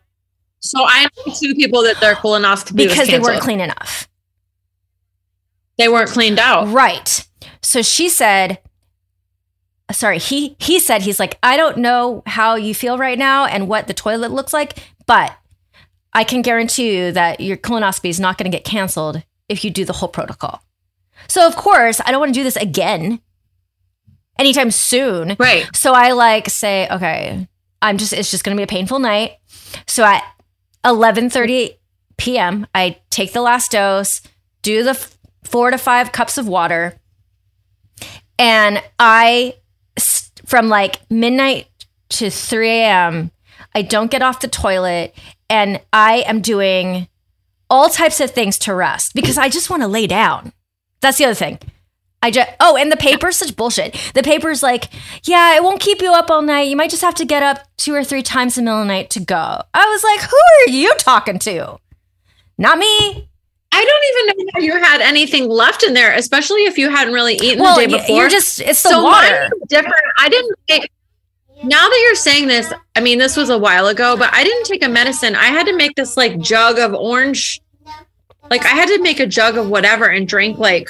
So 0.61 0.85
I 0.85 1.05
know 1.05 1.35
two 1.35 1.55
people 1.55 1.83
that 1.83 2.01
their 2.01 2.15
colonoscopy 2.15 2.77
because 2.77 3.09
they 3.09 3.19
weren't 3.19 3.43
clean 3.43 3.61
enough. 3.61 4.09
They 5.79 5.89
weren't 5.89 6.11
cleaned 6.11 6.39
out. 6.39 6.69
Right. 6.69 7.27
So 7.63 7.83
she 7.83 8.09
said, 8.09 8.59
sorry, 9.91 10.19
he 10.19 10.57
he 10.59 10.79
said 10.79 11.03
he's 11.03 11.19
like, 11.19 11.39
I 11.43 11.57
don't 11.57 11.79
know 11.79 12.23
how 12.27 12.55
you 12.55 12.75
feel 12.75 12.99
right 12.99 13.19
now 13.19 13.47
and 13.47 13.69
what 13.69 13.87
the 13.87 13.95
toilet 13.95 14.31
looks 14.31 14.53
like, 14.53 14.79
but 15.07 15.37
I 16.13 16.25
can 16.25 16.43
guarantee 16.43 16.97
you 16.97 17.13
that 17.13 17.41
your 17.41 17.57
colonoscopy 17.57 18.11
is 18.11 18.21
not 18.21 18.37
going 18.39 18.51
to 18.51 18.57
get 18.57 18.65
canceled 18.65 19.23
if 19.49 19.65
you 19.65 19.71
do 19.71 19.85
the 19.85 19.93
whole 19.93 20.09
protocol. 20.09 20.63
So 21.29 21.47
of 21.47 21.57
course, 21.57 22.01
I 22.05 22.11
don't 22.11 22.21
want 22.21 22.35
to 22.35 22.41
do 22.41 22.45
this 22.45 22.57
again 22.57 23.21
anytime 24.41 24.71
soon. 24.73 25.37
Right. 25.39 25.69
So 25.77 25.93
I 25.93 26.13
like 26.13 26.49
say, 26.49 26.89
okay, 26.91 27.47
I'm 27.81 27.97
just 27.99 28.13
it's 28.13 28.31
just 28.31 28.43
gonna 28.43 28.57
be 28.57 28.63
a 28.65 28.67
painful 28.67 28.99
night. 28.99 29.33
So 29.87 30.03
at 30.05 30.25
11:30 30.85 31.77
p.m., 32.17 32.67
I 32.75 32.99
take 33.11 33.33
the 33.33 33.41
last 33.43 33.71
dose, 33.71 34.21
do 34.63 34.83
the 34.83 34.91
f- 34.91 35.17
four 35.45 35.71
to 35.71 35.79
five 35.79 36.11
cups 36.13 36.37
of 36.39 36.49
water, 36.49 36.95
and 38.39 38.83
I 38.99 39.55
s- 39.97 40.31
from 40.47 40.69
like 40.69 41.01
midnight 41.11 41.69
to 42.11 42.31
3 42.31 42.69
a.m. 42.69 43.31
I 43.75 43.83
don't 43.83 44.11
get 44.11 44.23
off 44.23 44.41
the 44.41 44.49
toilet, 44.49 45.15
and 45.49 45.81
I 45.93 46.25
am 46.27 46.41
doing 46.41 47.09
all 47.69 47.89
types 47.89 48.21
of 48.21 48.33
things 48.33 48.59
to 48.61 48.75
rest 48.75 49.15
because 49.15 49.39
I 49.39 49.49
just 49.49 49.71
want 49.71 49.83
to 49.83 49.89
lay 49.89 50.07
down. 50.09 50.53
That's 51.01 51.19
the 51.19 51.25
other 51.27 51.35
thing. 51.35 51.59
I 52.23 52.31
just 52.31 52.51
oh, 52.61 52.77
and 52.77 52.93
the 52.93 52.97
paper's 52.99 53.37
such 53.37 53.57
bullshit. 53.57 53.95
The 54.15 54.23
paper's 54.23 54.63
like, 54.63 54.89
yeah, 55.25 55.57
it 55.57 55.63
won't 55.63 55.81
keep 55.81 56.03
you 56.03 56.13
up 56.13 56.31
all 56.31 56.43
night. 56.43 56.69
You 56.69 56.77
might 56.77 56.91
just 56.91 57.03
have 57.03 57.15
to 57.15 57.25
get 57.25 57.43
up 57.43 57.61
two 57.79 57.95
or 57.95 58.05
three 58.05 58.23
times 58.23 58.59
in 58.59 58.65
the 58.65 58.71
middle 58.71 58.83
of 58.83 58.87
the 58.89 58.93
night 58.93 59.11
to 59.11 59.21
go. 59.21 59.63
I 59.73 59.87
was 59.89 60.05
like, 60.05 60.21
who 60.29 60.37
are 60.37 60.71
you 60.71 60.95
talking 60.99 61.39
to? 61.41 61.79
Not 62.59 62.77
me. 62.79 63.29
I 63.73 63.85
don't 63.85 64.35
even 64.35 64.45
know 64.45 64.51
how 64.55 64.61
you 64.61 64.85
had 64.85 65.01
anything 65.01 65.49
left 65.49 65.83
in 65.85 65.95
there, 65.95 66.13
especially 66.13 66.65
if 66.65 66.77
you 66.77 66.91
hadn't 66.91 67.15
really 67.15 67.35
eaten 67.37 67.61
Well, 67.61 67.77
the 67.79 67.87
day 67.87 67.93
before. 67.99 68.17
you're 68.17 68.29
just 68.29 68.61
it's 68.61 68.83
the 68.83 68.91
so 68.91 69.05
water. 69.05 69.49
different. 69.69 69.95
I 70.19 70.29
didn't 70.29 70.59
take. 70.67 70.91
Now 71.63 71.89
that 71.89 72.01
you're 72.05 72.15
saying 72.17 72.49
this, 72.49 72.73
I 72.97 73.01
mean, 73.01 73.19
this 73.19 73.37
was 73.37 73.49
a 73.49 73.57
while 73.59 73.87
ago, 73.87 74.17
but 74.17 74.31
I 74.35 74.45
didn't 74.45 74.65
take 74.65 74.85
a 74.85 74.89
medicine. 74.89 75.35
I 75.37 75.47
had 75.47 75.67
to 75.67 75.77
make 75.77 75.95
this 75.95 76.17
like 76.17 76.39
jug 76.41 76.79
of 76.79 76.93
orange. 76.95 77.61
Like 78.51 78.65
I 78.65 78.71
had 78.71 78.89
to 78.89 79.01
make 79.01 79.21
a 79.21 79.27
jug 79.27 79.57
of 79.57 79.69
whatever 79.71 80.07
and 80.07 80.27
drink 80.27 80.59
like 80.59 80.89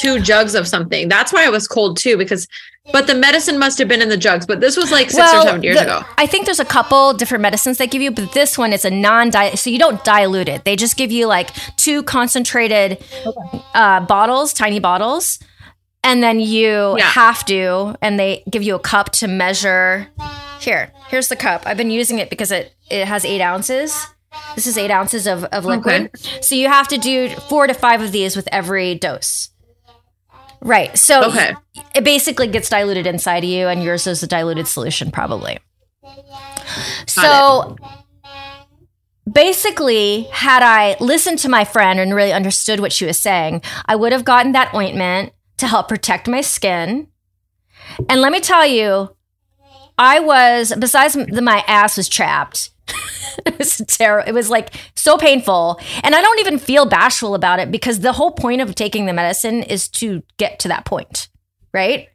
two 0.00 0.20
jugs 0.20 0.54
of 0.54 0.66
something. 0.66 1.08
That's 1.08 1.32
why 1.32 1.44
I 1.44 1.48
was 1.48 1.66
cold 1.68 1.96
too, 1.96 2.16
because 2.16 2.46
but 2.92 3.06
the 3.06 3.14
medicine 3.14 3.58
must 3.58 3.78
have 3.78 3.86
been 3.88 4.02
in 4.02 4.08
the 4.08 4.16
jugs. 4.16 4.46
But 4.46 4.60
this 4.60 4.76
was 4.76 4.90
like 4.90 5.10
six 5.10 5.32
or 5.32 5.42
seven 5.42 5.62
years 5.62 5.76
the- 5.76 5.84
ago. 5.84 6.04
I 6.18 6.26
think 6.26 6.46
there's 6.46 6.60
a 6.60 6.64
couple 6.64 7.12
different 7.14 7.42
medicines 7.42 7.78
they 7.78 7.86
give 7.86 8.02
you, 8.02 8.10
but 8.10 8.32
this 8.32 8.56
one 8.58 8.72
is 8.72 8.84
a 8.84 8.90
non-diet, 8.90 9.58
so 9.58 9.70
you 9.70 9.78
don't 9.78 10.02
dilute 10.04 10.48
it. 10.48 10.64
They 10.64 10.76
just 10.76 10.96
give 10.96 11.12
you 11.12 11.26
like 11.26 11.50
two 11.76 12.02
concentrated 12.02 12.98
uh, 13.74 14.00
bottles, 14.06 14.52
tiny 14.52 14.80
bottles, 14.80 15.38
and 16.02 16.22
then 16.22 16.40
you 16.40 16.96
Yeah. 16.98 17.04
have 17.10 17.44
to, 17.46 17.96
and 18.02 18.18
they 18.18 18.42
give 18.50 18.62
you 18.62 18.74
a 18.74 18.80
cup 18.80 19.10
to 19.12 19.28
measure. 19.28 20.08
Here, 20.60 20.92
here's 21.08 21.28
the 21.28 21.36
cup. 21.36 21.62
I've 21.66 21.76
been 21.76 21.90
using 21.90 22.18
it 22.18 22.28
because 22.30 22.50
it 22.50 22.72
it 22.90 23.06
has 23.06 23.24
eight 23.24 23.40
ounces. 23.42 23.94
This 24.54 24.66
is 24.66 24.76
eight 24.78 24.90
ounces 24.90 25.26
of, 25.26 25.44
of 25.44 25.64
liquid. 25.64 26.10
So 26.40 26.54
you 26.54 26.68
have 26.68 26.88
to 26.88 26.98
do 26.98 27.28
four 27.48 27.66
to 27.66 27.74
five 27.74 28.00
of 28.00 28.10
these 28.12 28.34
with 28.36 28.48
every 28.52 28.94
dose. 28.94 29.49
Right. 30.60 30.96
So 30.98 31.24
Okay. 31.24 31.54
it 31.94 32.04
basically 32.04 32.46
gets 32.46 32.68
diluted 32.68 33.06
inside 33.06 33.44
of 33.44 33.50
you, 33.50 33.68
and 33.68 33.82
yours 33.82 34.06
is 34.06 34.22
a 34.22 34.26
diluted 34.26 34.68
solution, 34.68 35.10
probably. 35.10 35.58
So 37.06 37.76
basically, 39.30 40.22
had 40.32 40.62
I 40.62 40.96
listened 41.00 41.38
to 41.40 41.48
my 41.48 41.64
friend 41.64 41.98
and 41.98 42.14
really 42.14 42.32
understood 42.32 42.80
what 42.80 42.92
she 42.92 43.06
was 43.06 43.18
saying, 43.18 43.62
I 43.86 43.96
would 43.96 44.12
have 44.12 44.24
gotten 44.24 44.52
that 44.52 44.74
ointment 44.74 45.32
to 45.58 45.66
help 45.66 45.88
protect 45.88 46.28
my 46.28 46.40
skin. 46.40 47.08
And 48.08 48.20
let 48.20 48.32
me 48.32 48.40
tell 48.40 48.66
you, 48.66 49.14
I 49.98 50.20
was, 50.20 50.72
besides 50.78 51.14
the, 51.14 51.42
my 51.42 51.64
ass 51.66 51.96
was 51.96 52.08
chapped. 52.08 52.70
it 53.46 53.58
was 53.58 53.78
terrible. 53.88 54.28
It 54.28 54.32
was 54.32 54.50
like 54.50 54.74
so 54.96 55.16
painful. 55.16 55.80
And 56.02 56.14
I 56.14 56.20
don't 56.20 56.40
even 56.40 56.58
feel 56.58 56.86
bashful 56.86 57.34
about 57.34 57.58
it 57.60 57.70
because 57.70 58.00
the 58.00 58.12
whole 58.12 58.32
point 58.32 58.60
of 58.60 58.74
taking 58.74 59.06
the 59.06 59.12
medicine 59.12 59.62
is 59.62 59.88
to 59.88 60.22
get 60.36 60.58
to 60.60 60.68
that 60.68 60.84
point, 60.84 61.28
right? 61.72 62.08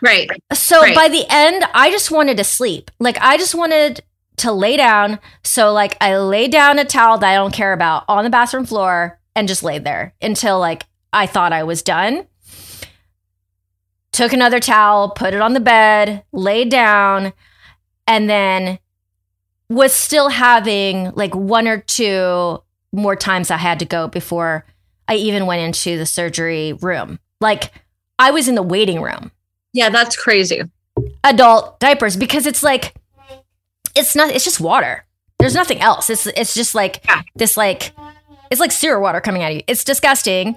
Right. 0.00 0.28
So 0.52 0.80
Right. 0.80 0.94
by 0.94 1.08
the 1.08 1.24
end, 1.28 1.64
I 1.74 1.90
just 1.90 2.10
wanted 2.10 2.36
to 2.36 2.44
sleep. 2.44 2.90
Like 2.98 3.18
I 3.20 3.36
just 3.36 3.54
wanted 3.54 4.02
to 4.38 4.52
lay 4.52 4.76
down. 4.76 5.18
So 5.42 5.72
like 5.72 5.96
I 6.00 6.16
laid 6.18 6.52
down 6.52 6.78
a 6.78 6.84
towel 6.84 7.18
that 7.18 7.28
I 7.30 7.34
don't 7.34 7.52
care 7.54 7.72
about 7.72 8.04
on 8.08 8.24
the 8.24 8.30
bathroom 8.30 8.66
floor 8.66 9.18
and 9.34 9.48
just 9.48 9.62
laid 9.62 9.84
there 9.84 10.14
until 10.22 10.58
like 10.60 10.84
I 11.12 11.26
thought 11.26 11.52
I 11.52 11.64
was 11.64 11.82
done. 11.82 12.26
Took 14.12 14.32
another 14.32 14.58
towel, 14.60 15.10
put 15.10 15.34
it 15.34 15.40
on 15.40 15.52
the 15.54 15.60
bed, 15.60 16.24
laid 16.32 16.70
down, 16.70 17.32
and 18.06 18.28
then 18.28 18.78
was 19.68 19.92
still 19.92 20.28
having 20.28 21.10
like 21.12 21.34
one 21.34 21.68
or 21.68 21.78
two 21.80 22.62
more 22.92 23.16
times 23.16 23.50
I 23.50 23.56
had 23.58 23.78
to 23.80 23.84
go 23.84 24.08
before 24.08 24.64
I 25.06 25.14
even 25.16 25.46
went 25.46 25.60
into 25.62 25.98
the 25.98 26.06
surgery 26.06 26.72
room. 26.74 27.18
Like 27.40 27.72
I 28.18 28.30
was 28.30 28.48
in 28.48 28.54
the 28.54 28.62
waiting 28.62 29.00
room. 29.02 29.30
Yeah, 29.72 29.90
that's 29.90 30.16
crazy. 30.16 30.62
adult 31.22 31.78
diapers 31.80 32.16
because 32.16 32.46
it's 32.46 32.62
like 32.62 32.94
it's 33.94 34.14
not 34.16 34.30
it's 34.30 34.44
just 34.44 34.60
water. 34.60 35.04
There's 35.38 35.54
nothing 35.54 35.80
else. 35.80 36.10
It's 36.10 36.26
it's 36.26 36.54
just 36.54 36.74
like 36.74 37.00
Yeah. 37.06 37.22
this 37.36 37.56
like 37.56 37.92
it's 38.50 38.60
like 38.60 38.72
sewer 38.72 38.98
water 38.98 39.20
coming 39.20 39.42
out 39.42 39.50
of 39.50 39.56
you. 39.58 39.62
It's 39.66 39.84
disgusting. 39.84 40.56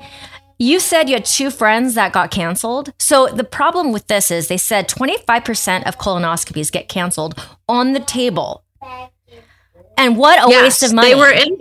You 0.57 0.79
said 0.79 1.09
you 1.09 1.15
had 1.15 1.25
two 1.25 1.49
friends 1.51 1.95
that 1.95 2.13
got 2.13 2.29
canceled. 2.31 2.93
So 2.99 3.27
the 3.27 3.43
problem 3.43 3.91
with 3.91 4.07
this 4.07 4.29
is 4.31 4.47
they 4.47 4.57
said 4.57 4.87
25% 4.87 5.83
of 5.87 5.97
colonoscopies 5.97 6.71
get 6.71 6.87
canceled 6.87 7.43
on 7.67 7.93
the 7.93 7.99
table 7.99 8.63
and 9.97 10.17
what 10.17 10.43
a 10.43 10.49
waste 10.63 10.83
of 10.83 10.93
money 10.93 11.09
They 11.09 11.15
were 11.15 11.31
in. 11.31 11.57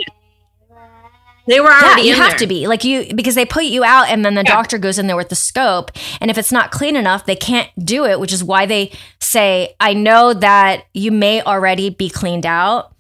They 1.47 1.59
were 1.59 1.73
already 1.73 2.03
yeah, 2.03 2.15
you 2.15 2.15
have 2.15 2.31
there. 2.33 2.39
to 2.41 2.47
be 2.47 2.67
like 2.69 2.85
you 2.85 3.13
because 3.15 3.35
they 3.35 3.45
put 3.45 3.65
you 3.65 3.83
out, 3.83 4.09
and 4.09 4.25
then 4.25 4.35
the 4.35 4.45
Yeah. 4.45 4.55
doctor 4.55 4.79
goes 4.79 4.99
in 4.99 5.07
there 5.09 5.17
with 5.17 5.31
the 5.31 5.35
scope, 5.35 5.91
and 6.21 6.31
if 6.31 6.39
it's 6.39 6.53
not 6.53 6.71
clean 6.71 6.95
enough, 6.95 7.27
they 7.27 7.35
can't 7.35 7.69
do 7.83 8.05
it. 8.05 8.21
Which 8.21 8.33
is 8.33 8.45
why 8.45 8.67
they 8.67 8.93
say, 9.21 9.75
"I 9.81 9.93
know 9.95 10.33
that 10.33 10.85
you 10.95 11.11
may 11.11 11.43
already 11.43 11.91
be 11.91 12.09
cleaned 12.09 12.47
out, 12.47 12.93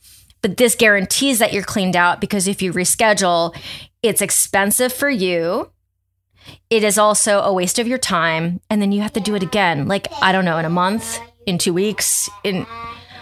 but 0.42 0.56
this 0.56 0.74
guarantees 0.74 1.38
that 1.38 1.52
you're 1.52 1.62
cleaned 1.62 1.94
out 1.94 2.20
because 2.20 2.48
if 2.48 2.60
you 2.60 2.72
reschedule, 2.72 3.54
it's 4.02 4.22
expensive 4.22 4.92
for 4.92 5.10
you." 5.10 5.70
It 6.70 6.82
is 6.82 6.98
also 6.98 7.40
a 7.42 7.52
waste 7.52 7.78
of 7.78 7.86
your 7.86 7.98
time, 7.98 8.60
and 8.68 8.82
then 8.82 8.90
you 8.90 9.02
have 9.02 9.12
to 9.12 9.20
do 9.20 9.36
it 9.36 9.42
again. 9.44 9.86
Like 9.86 10.08
I 10.20 10.32
don't 10.32 10.44
know, 10.46 10.58
in 10.58 10.64
a 10.64 10.70
month, 10.70 11.20
in 11.46 11.56
two 11.58 11.74
weeks, 11.74 12.28
in 12.42 12.66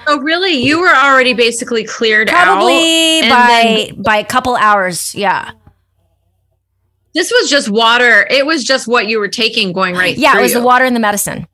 Oh, 0.08 0.20
really? 0.20 0.52
You 0.54 0.80
were 0.80 0.88
already 0.94 1.34
basically 1.34 1.84
cleared 1.84 2.28
probably 2.28 3.20
out. 3.22 3.30
by 3.30 3.88
then 3.92 4.02
by 4.02 4.16
a 4.16 4.24
couple 4.24 4.56
hours. 4.56 5.14
Yeah, 5.14 5.50
this 7.14 7.30
was 7.30 7.50
just 7.50 7.68
water. 7.68 8.26
It 8.30 8.46
was 8.46 8.64
just 8.64 8.86
what 8.88 9.08
you 9.08 9.18
were 9.18 9.28
taking 9.28 9.72
going 9.72 9.94
right. 9.94 10.16
yeah. 10.16 10.38
It 10.38 10.42
was 10.42 10.54
the 10.54 10.62
water 10.62 10.84
and 10.84 10.96
the 10.96 11.00
medicine. 11.00 11.46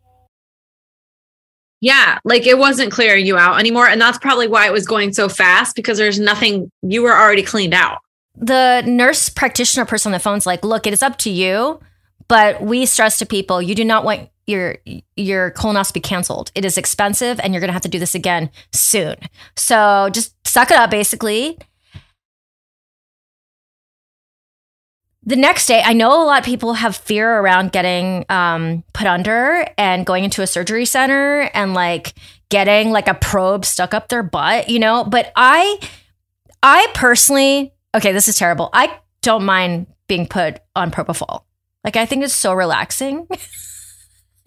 Yeah, 1.80 2.18
like 2.24 2.46
it 2.46 2.56
wasn't 2.56 2.92
clearing 2.92 3.26
you 3.26 3.36
out 3.36 3.58
anymore, 3.58 3.86
and 3.88 4.00
that's 4.00 4.16
probably 4.18 4.48
why 4.48 4.66
it 4.66 4.72
was 4.72 4.86
going 4.86 5.12
so 5.12 5.28
fast 5.28 5.76
because 5.76 5.98
there's 5.98 6.18
nothing. 6.18 6.70
You 6.82 7.02
were 7.02 7.12
already 7.14 7.42
cleaned 7.42 7.74
out. 7.74 7.98
the 8.36 8.82
nurse 8.86 9.28
practitioner 9.28 9.84
person 9.84 10.10
on 10.10 10.12
the 10.14 10.18
phone's 10.18 10.46
like, 10.46 10.64
look, 10.64 10.86
it 10.86 10.92
is 10.92 11.02
up 11.02 11.18
to 11.18 11.30
you, 11.30 11.80
but 12.28 12.62
we 12.62 12.86
stress 12.86 13.18
to 13.18 13.26
people, 13.26 13.60
you 13.60 13.74
do 13.74 13.84
not 13.84 14.04
want 14.04 14.28
your 14.46 14.76
your 15.16 15.50
colonoscopy 15.52 16.02
canceled. 16.02 16.50
It 16.54 16.64
is 16.64 16.76
expensive 16.76 17.40
and 17.40 17.52
you're 17.52 17.60
gonna 17.60 17.72
have 17.72 17.82
to 17.82 17.88
do 17.88 17.98
this 17.98 18.14
again 18.14 18.50
soon. 18.72 19.16
So 19.56 20.10
just 20.12 20.34
suck 20.46 20.70
it 20.70 20.76
up 20.76 20.90
basically. 20.90 21.58
The 25.26 25.36
next 25.36 25.66
day, 25.66 25.82
I 25.82 25.94
know 25.94 26.22
a 26.22 26.26
lot 26.26 26.40
of 26.40 26.44
people 26.44 26.74
have 26.74 26.94
fear 26.94 27.38
around 27.38 27.72
getting 27.72 28.26
um, 28.28 28.84
put 28.92 29.06
under 29.06 29.66
and 29.78 30.04
going 30.04 30.24
into 30.24 30.42
a 30.42 30.46
surgery 30.46 30.84
center 30.84 31.50
and 31.54 31.72
like 31.72 32.12
getting 32.50 32.90
like 32.90 33.08
a 33.08 33.14
probe 33.14 33.64
stuck 33.64 33.94
up 33.94 34.10
their 34.10 34.22
butt, 34.22 34.68
you 34.68 34.78
know. 34.78 35.02
But 35.02 35.32
I, 35.34 35.80
I 36.62 36.88
personally, 36.92 37.72
okay, 37.94 38.12
this 38.12 38.28
is 38.28 38.36
terrible. 38.36 38.68
I 38.74 38.98
don't 39.22 39.44
mind 39.44 39.86
being 40.08 40.26
put 40.26 40.60
on 40.76 40.90
propofol. 40.90 41.43
Like 41.84 41.96
I 41.96 42.06
think 42.06 42.24
it's 42.24 42.34
so 42.34 42.54
relaxing. 42.54 43.28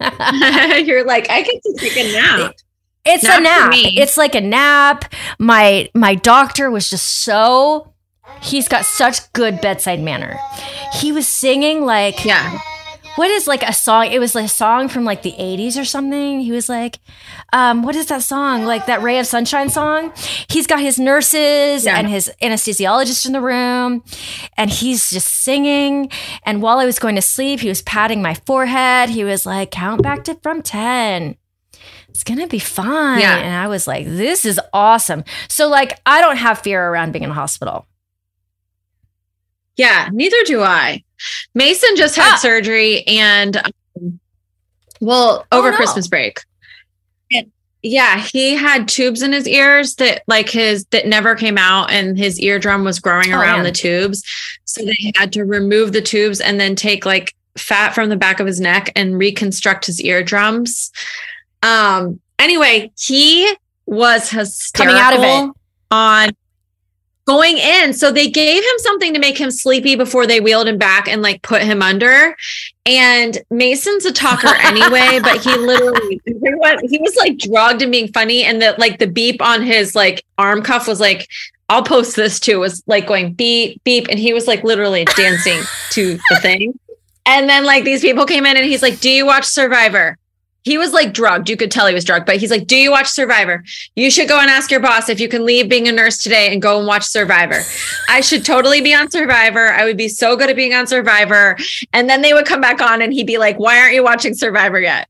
You're 0.00 1.04
like, 1.04 1.28
I 1.30 1.42
get 1.42 1.62
to 1.62 1.74
take 1.76 1.96
a 1.96 2.12
nap. 2.12 2.54
It's 3.04 3.24
Not 3.24 3.40
a 3.40 3.42
nap. 3.42 3.70
It's 3.74 4.16
like 4.16 4.34
a 4.34 4.40
nap. 4.40 5.12
My 5.38 5.88
my 5.94 6.14
doctor 6.14 6.70
was 6.70 6.90
just 6.90 7.22
so 7.22 7.94
he's 8.42 8.68
got 8.68 8.84
such 8.84 9.32
good 9.32 9.60
bedside 9.60 10.00
manner. 10.00 10.36
He 11.00 11.10
was 11.10 11.26
singing 11.26 11.84
like 11.84 12.24
Yeah, 12.24 12.58
what 13.18 13.30
is 13.30 13.46
like 13.48 13.62
a 13.62 13.72
song? 13.72 14.06
It 14.06 14.18
was 14.20 14.34
like 14.34 14.44
a 14.46 14.48
song 14.48 14.88
from 14.88 15.04
like 15.04 15.22
the 15.22 15.32
80s 15.32 15.78
or 15.78 15.84
something. 15.84 16.40
He 16.40 16.52
was 16.52 16.68
like, 16.68 16.98
um, 17.52 17.82
what 17.82 17.96
is 17.96 18.06
that 18.06 18.22
song? 18.22 18.64
Like 18.64 18.86
that 18.86 19.02
Ray 19.02 19.18
of 19.18 19.26
Sunshine 19.26 19.68
song? 19.70 20.12
He's 20.48 20.66
got 20.66 20.78
his 20.80 20.98
nurses 20.98 21.84
Yeah. 21.84 21.98
and 21.98 22.08
his 22.08 22.30
anesthesiologist 22.40 23.26
in 23.26 23.32
the 23.32 23.40
room, 23.40 24.04
and 24.56 24.70
he's 24.70 25.10
just 25.10 25.26
singing. 25.42 26.10
And 26.44 26.62
while 26.62 26.78
I 26.78 26.84
was 26.86 26.98
going 26.98 27.16
to 27.16 27.22
sleep, 27.22 27.60
he 27.60 27.68
was 27.68 27.82
patting 27.82 28.22
my 28.22 28.34
forehead. 28.34 29.10
He 29.10 29.24
was 29.24 29.44
like, 29.44 29.70
count 29.72 30.02
back 30.02 30.24
to 30.24 30.36
from 30.36 30.62
10. 30.62 31.36
It's 32.08 32.24
gonna 32.24 32.46
be 32.46 32.58
fine. 32.58 33.20
Yeah. 33.20 33.36
And 33.36 33.54
I 33.54 33.68
was 33.68 33.86
like, 33.86 34.06
this 34.06 34.44
is 34.44 34.58
awesome. 34.72 35.24
So, 35.48 35.68
like, 35.68 36.00
I 36.06 36.20
don't 36.20 36.36
have 36.38 36.58
fear 36.60 36.82
around 36.88 37.12
being 37.12 37.22
in 37.24 37.30
a 37.30 37.34
hospital. 37.34 37.86
yeah. 39.76 40.08
Neither 40.12 40.42
do 40.44 40.62
I. 40.62 41.04
Mason 41.54 41.96
just 41.96 42.16
had 42.16 42.34
Ah. 42.34 42.36
surgery, 42.36 43.06
and 43.06 43.56
um, 43.56 44.20
well, 45.00 45.46
Oh, 45.52 45.58
over 45.58 45.70
no. 45.70 45.76
Christmas 45.76 46.06
break. 46.08 46.40
Yeah, 47.80 48.18
he 48.20 48.56
had 48.56 48.88
tubes 48.88 49.22
in 49.22 49.32
his 49.32 49.46
ears 49.46 49.94
that 49.96 50.24
like 50.26 50.48
his 50.50 50.84
that 50.86 51.06
never 51.06 51.36
came 51.36 51.56
out, 51.56 51.92
and 51.92 52.18
his 52.18 52.40
eardrum 52.40 52.82
was 52.82 52.98
growing 52.98 53.32
Oh, 53.32 53.38
around 53.38 53.58
man. 53.58 53.64
the 53.66 53.72
tubes. 53.72 54.24
So 54.64 54.84
they 54.84 55.12
had 55.14 55.32
to 55.34 55.44
remove 55.44 55.92
the 55.92 56.02
tubes 56.02 56.40
and 56.40 56.58
then 56.58 56.74
take 56.74 57.06
like 57.06 57.36
fat 57.56 57.94
from 57.94 58.08
the 58.08 58.16
back 58.16 58.40
of 58.40 58.48
his 58.48 58.58
neck 58.60 58.90
and 58.96 59.16
reconstruct 59.16 59.86
his 59.86 60.00
eardrums. 60.00 60.90
Um. 61.62 62.18
Anyway, 62.40 62.90
he 62.98 63.48
was 63.86 64.28
hysterical 64.30 64.96
Coming 64.98 65.20
out 65.22 65.44
of 65.44 65.46
it. 65.50 65.54
on. 65.92 66.30
Going 67.28 67.58
in. 67.58 67.92
So 67.92 68.10
they 68.10 68.30
gave 68.30 68.62
him 68.62 68.78
something 68.78 69.12
to 69.12 69.20
make 69.20 69.38
him 69.38 69.50
sleepy 69.50 69.96
before 69.96 70.26
they 70.26 70.40
wheeled 70.40 70.66
him 70.66 70.78
back 70.78 71.08
and 71.08 71.20
like 71.20 71.42
put 71.42 71.60
him 71.60 71.82
under. 71.82 72.34
And 72.86 73.38
Mason's 73.50 74.06
a 74.06 74.12
talker 74.12 74.48
anyway, 74.62 75.20
but 75.22 75.44
he 75.44 75.54
literally 75.54 76.22
he 76.24 76.98
was 76.98 77.14
like 77.16 77.36
drugged 77.36 77.82
and 77.82 77.92
being 77.92 78.10
funny. 78.12 78.44
And 78.44 78.62
the 78.62 78.74
like 78.78 78.98
the 78.98 79.06
beep 79.06 79.42
on 79.42 79.60
his 79.60 79.94
like 79.94 80.24
arm 80.38 80.62
cuff 80.62 80.88
was 80.88 81.00
like, 81.00 81.28
I'll 81.68 81.82
post 81.82 82.16
this 82.16 82.40
too, 82.40 82.60
was 82.60 82.82
like 82.86 83.06
going 83.06 83.34
beep, 83.34 83.84
beep. 83.84 84.08
And 84.08 84.18
he 84.18 84.32
was 84.32 84.46
like 84.46 84.64
literally 84.64 85.04
dancing 85.04 85.60
to 85.90 86.18
the 86.30 86.40
thing. 86.40 86.78
And 87.30 87.46
then 87.46 87.66
like 87.66 87.84
these 87.84 88.00
people 88.00 88.24
came 88.24 88.46
in 88.46 88.56
and 88.56 88.64
he's 88.64 88.80
like, 88.80 89.00
Do 89.00 89.10
you 89.10 89.26
watch 89.26 89.44
Survivor? 89.44 90.16
He 90.64 90.76
was 90.76 90.92
like 90.92 91.14
drugged. 91.14 91.48
You 91.48 91.56
could 91.56 91.70
tell 91.70 91.86
he 91.86 91.94
was 91.94 92.04
drugged, 92.04 92.26
but 92.26 92.36
he's 92.36 92.50
like, 92.50 92.66
Do 92.66 92.76
you 92.76 92.90
watch 92.90 93.08
Survivor? 93.08 93.64
You 93.96 94.10
should 94.10 94.28
go 94.28 94.38
and 94.40 94.50
ask 94.50 94.70
your 94.70 94.80
boss 94.80 95.08
if 95.08 95.20
you 95.20 95.28
can 95.28 95.44
leave 95.44 95.68
being 95.68 95.88
a 95.88 95.92
nurse 95.92 96.18
today 96.18 96.52
and 96.52 96.60
go 96.60 96.78
and 96.78 96.86
watch 96.86 97.04
Survivor. 97.04 97.62
I 98.08 98.20
should 98.20 98.44
totally 98.44 98.80
be 98.80 98.94
on 98.94 99.10
Survivor. 99.10 99.68
I 99.72 99.84
would 99.84 99.96
be 99.96 100.08
so 100.08 100.36
good 100.36 100.50
at 100.50 100.56
being 100.56 100.74
on 100.74 100.86
Survivor. 100.86 101.56
And 101.92 102.08
then 102.08 102.22
they 102.22 102.34
would 102.34 102.46
come 102.46 102.60
back 102.60 102.80
on 102.80 103.00
and 103.00 103.12
he'd 103.12 103.26
be 103.26 103.38
like, 103.38 103.58
Why 103.58 103.80
aren't 103.80 103.94
you 103.94 104.02
watching 104.04 104.34
Survivor 104.34 104.80
yet? 104.80 105.08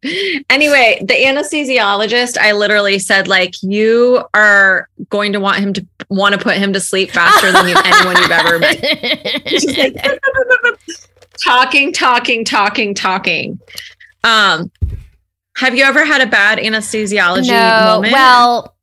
Anyway, 0.50 0.98
the 1.00 1.14
anesthesiologist, 1.14 2.38
I 2.38 2.52
literally 2.52 2.98
said, 2.98 3.26
like, 3.26 3.54
you 3.62 4.24
are 4.34 4.88
going 5.10 5.32
to 5.32 5.40
want 5.40 5.58
him 5.58 5.72
to 5.72 5.86
want 6.08 6.34
to 6.34 6.40
put 6.40 6.56
him 6.56 6.72
to 6.72 6.80
sleep 6.80 7.10
faster 7.10 7.52
than 7.52 7.68
you, 7.68 7.74
anyone 7.84 8.16
you've 8.16 8.30
ever 8.30 8.58
met. 8.58 8.80
like, 9.76 9.96
talking, 11.42 11.92
talking, 11.92 12.44
talking, 12.44 12.94
talking. 12.94 13.58
Um, 14.24 14.70
have 15.58 15.74
you 15.74 15.82
ever 15.82 16.04
had 16.04 16.20
a 16.20 16.26
bad 16.26 16.58
anesthesiology 16.58 17.48
no, 17.48 17.96
moment? 17.96 18.12
Well, 18.12 18.76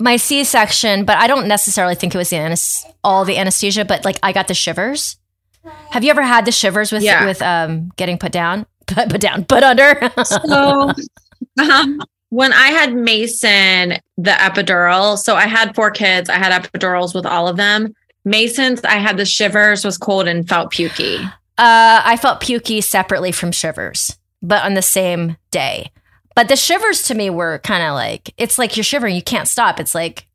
my 0.00 0.16
C 0.16 0.42
section, 0.42 1.04
but 1.04 1.18
I 1.18 1.26
don't 1.26 1.46
necessarily 1.46 1.94
think 1.94 2.14
it 2.14 2.18
was 2.18 2.30
the 2.30 2.92
all 3.04 3.26
the 3.26 3.36
anesthesia, 3.36 3.84
but 3.84 4.06
like 4.06 4.18
I 4.22 4.32
got 4.32 4.48
the 4.48 4.54
shivers. 4.54 5.18
Have 5.90 6.04
you 6.04 6.10
ever 6.10 6.22
had 6.22 6.46
the 6.46 6.52
shivers 6.52 6.92
with 6.92 7.02
yeah. 7.02 7.26
with 7.26 7.42
um 7.42 7.90
getting 7.96 8.16
put 8.16 8.32
down, 8.32 8.64
put, 8.86 9.10
put 9.10 9.20
down, 9.20 9.44
put 9.44 9.62
under? 9.62 10.10
so, 10.24 10.92
um, 11.60 12.00
when 12.30 12.54
I 12.54 12.68
had 12.68 12.94
Mason, 12.94 13.98
the 14.16 14.30
epidural. 14.30 15.18
So 15.18 15.34
I 15.34 15.46
had 15.46 15.74
four 15.74 15.90
kids. 15.90 16.30
I 16.30 16.36
had 16.36 16.52
epidurals 16.62 17.14
with 17.14 17.26
all 17.26 17.48
of 17.48 17.58
them. 17.58 17.94
Mason's, 18.24 18.82
I 18.84 18.96
had 18.96 19.18
the 19.18 19.26
shivers, 19.26 19.84
was 19.84 19.98
cold 19.98 20.26
and 20.26 20.48
felt 20.48 20.72
pukey. 20.72 21.22
Uh, 21.58 22.00
I 22.04 22.16
felt 22.16 22.40
pukey 22.40 22.82
separately 22.82 23.32
from 23.32 23.52
shivers, 23.52 24.18
but 24.42 24.64
on 24.64 24.74
the 24.74 24.82
same 24.82 25.36
day. 25.50 25.90
But 26.38 26.46
the 26.46 26.54
shivers 26.54 27.02
to 27.02 27.16
me 27.16 27.30
were 27.30 27.58
kind 27.64 27.82
of 27.82 27.94
like 27.94 28.32
it's 28.36 28.60
like 28.60 28.76
you're 28.76 28.84
shivering, 28.84 29.16
you 29.16 29.22
can't 29.22 29.48
stop. 29.48 29.80
It's 29.80 29.92
like 29.92 30.28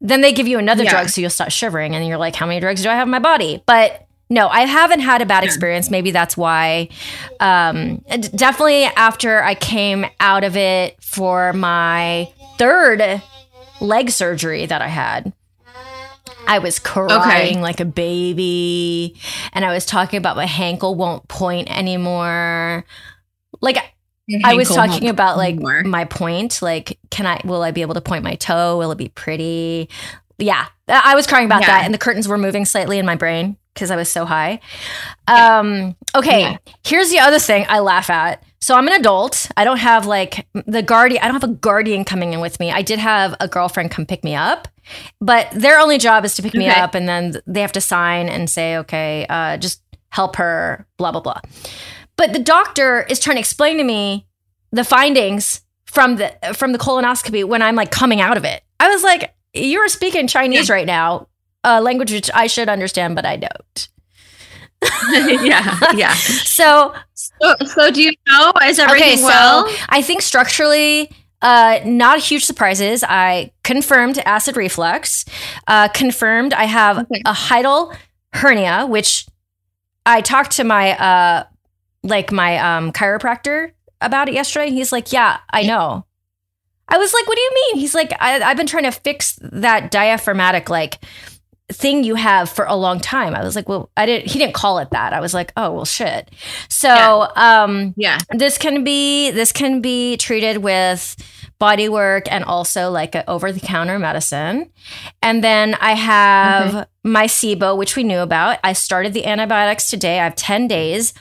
then 0.00 0.22
they 0.22 0.32
give 0.32 0.48
you 0.48 0.58
another 0.58 0.82
yeah. 0.82 0.92
drug 0.92 1.10
so 1.10 1.20
you'll 1.20 1.28
stop 1.28 1.50
shivering 1.50 1.94
and 1.94 2.06
you're 2.06 2.16
like 2.16 2.34
how 2.34 2.46
many 2.46 2.58
drugs 2.58 2.82
do 2.82 2.88
I 2.88 2.94
have 2.94 3.06
in 3.06 3.10
my 3.10 3.18
body? 3.18 3.62
But 3.66 4.06
no, 4.30 4.48
I 4.48 4.62
haven't 4.62 5.00
had 5.00 5.20
a 5.20 5.26
bad 5.26 5.44
experience. 5.44 5.90
Maybe 5.90 6.10
that's 6.10 6.38
why. 6.38 6.88
Um, 7.38 7.98
definitely 8.34 8.84
after 8.84 9.42
I 9.42 9.54
came 9.54 10.06
out 10.20 10.42
of 10.42 10.56
it 10.56 10.96
for 11.02 11.52
my 11.52 12.32
third 12.56 13.22
leg 13.82 14.08
surgery 14.08 14.64
that 14.64 14.80
I 14.80 14.88
had. 14.88 15.34
I 16.46 16.60
was 16.60 16.78
crying 16.78 17.58
okay. 17.58 17.60
like 17.60 17.80
a 17.80 17.84
baby 17.84 19.20
and 19.52 19.66
I 19.66 19.74
was 19.74 19.84
talking 19.84 20.16
about 20.16 20.36
my 20.36 20.50
ankle 20.58 20.94
won't 20.94 21.28
point 21.28 21.70
anymore. 21.70 22.86
Like 23.60 23.76
I 24.44 24.54
was 24.54 24.68
talking 24.68 25.08
about 25.08 25.36
like 25.36 25.56
more. 25.56 25.82
my 25.84 26.04
point. 26.04 26.62
Like, 26.62 26.98
can 27.10 27.26
I, 27.26 27.40
will 27.44 27.62
I 27.62 27.70
be 27.70 27.82
able 27.82 27.94
to 27.94 28.00
point 28.00 28.24
my 28.24 28.34
toe? 28.36 28.78
Will 28.78 28.92
it 28.92 28.98
be 28.98 29.08
pretty? 29.10 29.88
Yeah. 30.38 30.66
I 30.88 31.14
was 31.14 31.26
crying 31.26 31.46
about 31.46 31.62
yeah. 31.62 31.68
that. 31.68 31.84
And 31.84 31.92
the 31.92 31.98
curtains 31.98 32.28
were 32.28 32.38
moving 32.38 32.64
slightly 32.64 32.98
in 32.98 33.06
my 33.06 33.16
brain 33.16 33.56
because 33.74 33.90
I 33.90 33.96
was 33.96 34.08
so 34.08 34.24
high. 34.24 34.60
Um, 35.26 35.96
okay. 36.14 36.40
Yeah. 36.40 36.56
Here's 36.84 37.10
the 37.10 37.18
other 37.18 37.38
thing 37.38 37.66
I 37.68 37.80
laugh 37.80 38.08
at. 38.10 38.42
So 38.60 38.74
I'm 38.74 38.86
an 38.86 38.94
adult. 38.94 39.50
I 39.58 39.64
don't 39.64 39.78
have 39.78 40.06
like 40.06 40.46
the 40.54 40.82
guardian, 40.82 41.22
I 41.22 41.26
don't 41.26 41.38
have 41.38 41.50
a 41.50 41.52
guardian 41.52 42.02
coming 42.02 42.32
in 42.32 42.40
with 42.40 42.58
me. 42.58 42.70
I 42.70 42.80
did 42.80 42.98
have 42.98 43.34
a 43.38 43.46
girlfriend 43.46 43.90
come 43.90 44.06
pick 44.06 44.24
me 44.24 44.34
up, 44.34 44.68
but 45.20 45.50
their 45.52 45.78
only 45.78 45.98
job 45.98 46.24
is 46.24 46.34
to 46.36 46.42
pick 46.42 46.52
okay. 46.52 46.60
me 46.60 46.68
up 46.68 46.94
and 46.94 47.06
then 47.06 47.34
they 47.46 47.60
have 47.60 47.72
to 47.72 47.82
sign 47.82 48.30
and 48.30 48.48
say, 48.48 48.78
okay, 48.78 49.26
uh, 49.28 49.58
just 49.58 49.82
help 50.08 50.36
her, 50.36 50.86
blah, 50.96 51.12
blah, 51.12 51.20
blah. 51.20 51.40
But 52.16 52.32
the 52.32 52.38
doctor 52.38 53.02
is 53.02 53.18
trying 53.18 53.36
to 53.36 53.40
explain 53.40 53.78
to 53.78 53.84
me 53.84 54.26
the 54.70 54.84
findings 54.84 55.62
from 55.86 56.16
the 56.16 56.34
from 56.54 56.72
the 56.72 56.78
colonoscopy 56.78 57.44
when 57.44 57.62
I'm 57.62 57.76
like 57.76 57.90
coming 57.90 58.20
out 58.20 58.36
of 58.36 58.44
it. 58.44 58.62
I 58.80 58.88
was 58.88 59.02
like, 59.02 59.34
"You're 59.52 59.88
speaking 59.88 60.26
Chinese 60.26 60.68
right 60.68 60.86
now, 60.86 61.28
a 61.62 61.80
language 61.80 62.12
which 62.12 62.30
I 62.34 62.46
should 62.46 62.68
understand, 62.68 63.14
but 63.14 63.24
I 63.24 63.36
don't." 63.36 63.88
yeah, 65.42 65.78
yeah. 65.94 66.14
So, 66.54 66.94
so, 67.14 67.54
so 67.64 67.90
do 67.90 68.02
you 68.02 68.12
know? 68.28 68.52
Is 68.66 68.78
everything 68.78 69.14
okay, 69.14 69.24
well? 69.24 69.68
I 69.88 70.02
think 70.02 70.22
structurally, 70.22 71.10
uh, 71.42 71.80
not 71.84 72.20
huge 72.20 72.44
surprises. 72.44 73.04
I 73.06 73.52
confirmed 73.64 74.18
acid 74.18 74.56
reflux. 74.56 75.24
Uh, 75.66 75.88
confirmed 75.88 76.54
I 76.54 76.64
have 76.64 76.98
okay. 76.98 77.22
a 77.26 77.32
hiatal 77.32 77.94
hernia, 78.32 78.86
which 78.86 79.26
I 80.06 80.20
talked 80.20 80.52
to 80.52 80.64
my 80.64 80.96
uh, 80.98 81.44
like 82.04 82.30
my 82.30 82.58
um, 82.58 82.92
chiropractor 82.92 83.72
about 84.00 84.28
it 84.28 84.34
yesterday. 84.34 84.70
He's 84.70 84.92
like, 84.92 85.12
Yeah, 85.12 85.38
I 85.50 85.62
know. 85.62 86.06
I 86.88 86.98
was 86.98 87.12
like, 87.12 87.26
What 87.26 87.34
do 87.34 87.40
you 87.40 87.52
mean? 87.54 87.80
He's 87.80 87.94
like, 87.94 88.12
I, 88.20 88.38
have 88.38 88.56
been 88.56 88.66
trying 88.66 88.84
to 88.84 88.92
fix 88.92 89.38
that 89.42 89.90
diaphragmatic 89.90 90.70
like 90.70 90.98
thing 91.72 92.04
you 92.04 92.14
have 92.14 92.50
for 92.50 92.66
a 92.66 92.76
long 92.76 93.00
time. 93.00 93.34
I 93.34 93.42
was 93.42 93.56
like, 93.56 93.68
Well, 93.68 93.90
I 93.96 94.06
didn't, 94.06 94.30
he 94.30 94.38
didn't 94.38 94.54
call 94.54 94.78
it 94.78 94.90
that. 94.90 95.12
I 95.12 95.20
was 95.20 95.34
like, 95.34 95.52
Oh, 95.56 95.72
well, 95.72 95.86
shit. 95.86 96.30
So, 96.68 96.88
yeah. 96.88 97.62
um, 97.64 97.94
yeah, 97.96 98.18
this 98.30 98.58
can 98.58 98.84
be, 98.84 99.30
this 99.30 99.50
can 99.50 99.80
be 99.80 100.16
treated 100.18 100.58
with 100.58 101.16
body 101.58 101.88
work 101.88 102.30
and 102.30 102.44
also 102.44 102.90
like 102.90 103.16
over 103.28 103.50
the 103.50 103.60
counter 103.60 103.98
medicine. 103.98 104.70
And 105.22 105.42
then 105.42 105.74
I 105.80 105.92
have 105.92 106.74
okay. 106.74 106.84
my 107.04 107.26
SIBO, 107.26 107.78
which 107.78 107.96
we 107.96 108.02
knew 108.02 108.18
about. 108.18 108.58
I 108.62 108.74
started 108.74 109.14
the 109.14 109.24
antibiotics 109.24 109.88
today. 109.88 110.20
I 110.20 110.24
have 110.24 110.36
10 110.36 110.68
days 110.68 111.14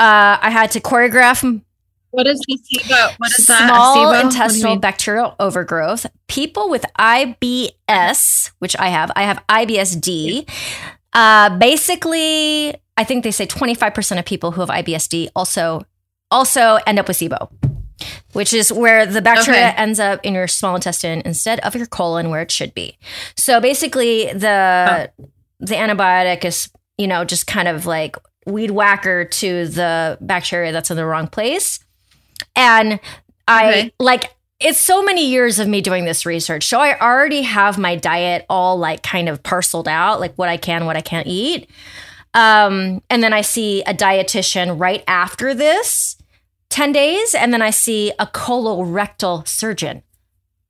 uh, 0.00 0.38
I 0.40 0.48
had 0.48 0.70
to 0.70 0.80
choreograph. 0.80 1.62
What 2.10 2.26
is 2.26 2.40
the 2.48 2.58
SIBO? 2.58 3.14
What 3.18 3.38
is 3.38 3.46
that? 3.48 3.68
Small 3.68 4.14
intestinal 4.14 4.76
bacterial 4.76 5.36
overgrowth. 5.38 6.06
People 6.26 6.70
with 6.70 6.86
IBS, 6.98 8.50
which 8.60 8.74
I 8.78 8.88
have, 8.88 9.12
I 9.14 9.24
have 9.24 9.44
IBSD. 9.46 10.48
Uh, 11.12 11.58
basically, 11.58 12.74
I 12.96 13.04
think 13.04 13.24
they 13.24 13.30
say 13.30 13.46
25% 13.46 14.18
of 14.18 14.24
people 14.24 14.52
who 14.52 14.62
have 14.62 14.70
IBSD 14.70 15.28
also 15.36 15.84
also 16.30 16.78
end 16.86 16.98
up 16.98 17.06
with 17.06 17.18
SIBO, 17.18 17.50
which 18.32 18.54
is 18.54 18.72
where 18.72 19.04
the 19.04 19.20
bacteria 19.20 19.68
okay. 19.68 19.76
ends 19.76 20.00
up 20.00 20.20
in 20.22 20.34
your 20.34 20.48
small 20.48 20.76
intestine 20.76 21.20
instead 21.26 21.60
of 21.60 21.74
your 21.74 21.86
colon 21.86 22.30
where 22.30 22.40
it 22.40 22.50
should 22.50 22.72
be. 22.72 22.96
So 23.36 23.60
basically, 23.60 24.32
the 24.32 25.10
oh. 25.20 25.28
the 25.58 25.74
antibiotic 25.74 26.46
is 26.46 26.70
you 26.96 27.06
know 27.06 27.24
just 27.24 27.46
kind 27.46 27.68
of 27.68 27.84
like 27.84 28.16
weed 28.46 28.70
whacker 28.70 29.24
to 29.24 29.66
the 29.66 30.18
bacteria 30.20 30.72
that's 30.72 30.90
in 30.90 30.96
the 30.96 31.04
wrong 31.04 31.28
place. 31.28 31.80
And 32.56 33.00
I 33.46 33.68
okay. 33.68 33.92
like 33.98 34.34
it's 34.60 34.78
so 34.78 35.02
many 35.02 35.26
years 35.26 35.58
of 35.58 35.66
me 35.66 35.80
doing 35.80 36.04
this 36.04 36.26
research. 36.26 36.66
So 36.66 36.80
I 36.80 36.98
already 37.00 37.42
have 37.42 37.78
my 37.78 37.96
diet 37.96 38.44
all 38.50 38.78
like 38.78 39.02
kind 39.02 39.28
of 39.28 39.42
parceled 39.42 39.88
out, 39.88 40.20
like 40.20 40.34
what 40.36 40.50
I 40.50 40.58
can, 40.58 40.84
what 40.84 40.96
I 40.96 41.00
can't 41.00 41.26
eat. 41.26 41.68
Um, 42.34 43.02
and 43.08 43.22
then 43.22 43.32
I 43.32 43.40
see 43.40 43.82
a 43.82 43.94
dietitian 43.94 44.78
right 44.78 45.02
after 45.08 45.54
this 45.54 46.16
10 46.68 46.92
days. 46.92 47.34
And 47.34 47.52
then 47.52 47.62
I 47.62 47.70
see 47.70 48.12
a 48.18 48.26
colorectal 48.26 49.48
surgeon 49.48 50.02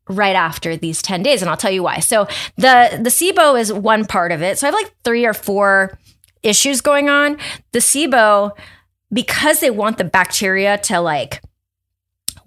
right 0.08 0.36
after 0.36 0.76
these 0.76 1.02
10 1.02 1.22
days. 1.24 1.42
And 1.42 1.50
I'll 1.50 1.56
tell 1.56 1.70
you 1.70 1.82
why. 1.82 1.98
So 1.98 2.26
the 2.56 2.98
the 3.02 3.10
SIBO 3.10 3.60
is 3.60 3.72
one 3.72 4.04
part 4.04 4.32
of 4.32 4.40
it. 4.40 4.58
So 4.58 4.66
I 4.66 4.70
have 4.70 4.74
like 4.74 4.94
three 5.04 5.26
or 5.26 5.34
four 5.34 5.98
issues 6.42 6.80
going 6.80 7.08
on, 7.08 7.36
the 7.72 7.80
SIBO, 7.80 8.52
because 9.12 9.60
they 9.60 9.70
want 9.70 9.98
the 9.98 10.04
bacteria 10.04 10.78
to 10.78 11.00
like 11.00 11.42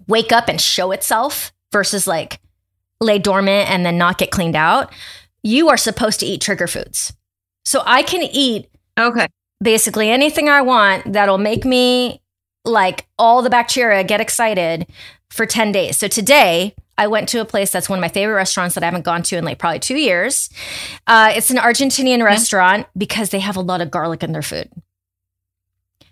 wake 0.06 0.32
up 0.32 0.48
and 0.48 0.60
show 0.60 0.92
itself 0.92 1.52
versus 1.72 2.06
like 2.06 2.40
lay 3.00 3.18
dormant 3.18 3.70
and 3.70 3.84
then 3.84 3.98
not 3.98 4.18
get 4.18 4.30
cleaned 4.30 4.56
out, 4.56 4.92
you 5.42 5.68
are 5.68 5.76
supposed 5.76 6.20
to 6.20 6.26
eat 6.26 6.40
trigger 6.40 6.66
foods. 6.66 7.12
So 7.64 7.82
I 7.84 8.02
can 8.02 8.22
eat 8.22 8.70
okay 8.98 9.26
basically 9.62 10.10
anything 10.10 10.48
I 10.48 10.60
want 10.60 11.12
that'll 11.12 11.38
make 11.38 11.64
me 11.64 12.20
like 12.64 13.06
all 13.18 13.42
the 13.42 13.50
bacteria 13.50 14.04
get 14.04 14.20
excited 14.20 14.86
for 15.30 15.46
10 15.46 15.72
days. 15.72 15.96
So 15.96 16.08
today 16.08 16.74
I 16.96 17.06
went 17.08 17.28
to 17.30 17.40
a 17.40 17.44
place 17.44 17.70
that's 17.72 17.88
one 17.88 17.98
of 17.98 18.00
my 18.00 18.08
favorite 18.08 18.34
restaurants 18.36 18.74
that 18.74 18.84
I 18.84 18.86
haven't 18.86 19.04
gone 19.04 19.22
to 19.24 19.36
in 19.36 19.44
like 19.44 19.58
probably 19.58 19.80
two 19.80 19.96
years. 19.96 20.48
Uh, 21.06 21.32
it's 21.34 21.50
an 21.50 21.56
Argentinian 21.56 22.18
yeah. 22.18 22.24
restaurant 22.24 22.86
because 22.96 23.30
they 23.30 23.40
have 23.40 23.56
a 23.56 23.60
lot 23.60 23.80
of 23.80 23.90
garlic 23.90 24.22
in 24.22 24.32
their 24.32 24.42
food. 24.42 24.70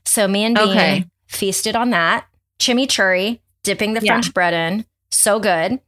So 0.05 0.27
me 0.27 0.45
and 0.45 0.55
Bean 0.55 0.71
okay. 0.71 1.07
feasted 1.27 1.77
on 1.77 1.91
that 1.91 2.27
chimichurri, 2.59 3.41
dipping 3.63 3.95
the 3.95 4.01
yeah. 4.03 4.13
French 4.13 4.35
bread 4.35 4.55
in. 4.55 4.85
So 5.11 5.41
good. 5.41 5.81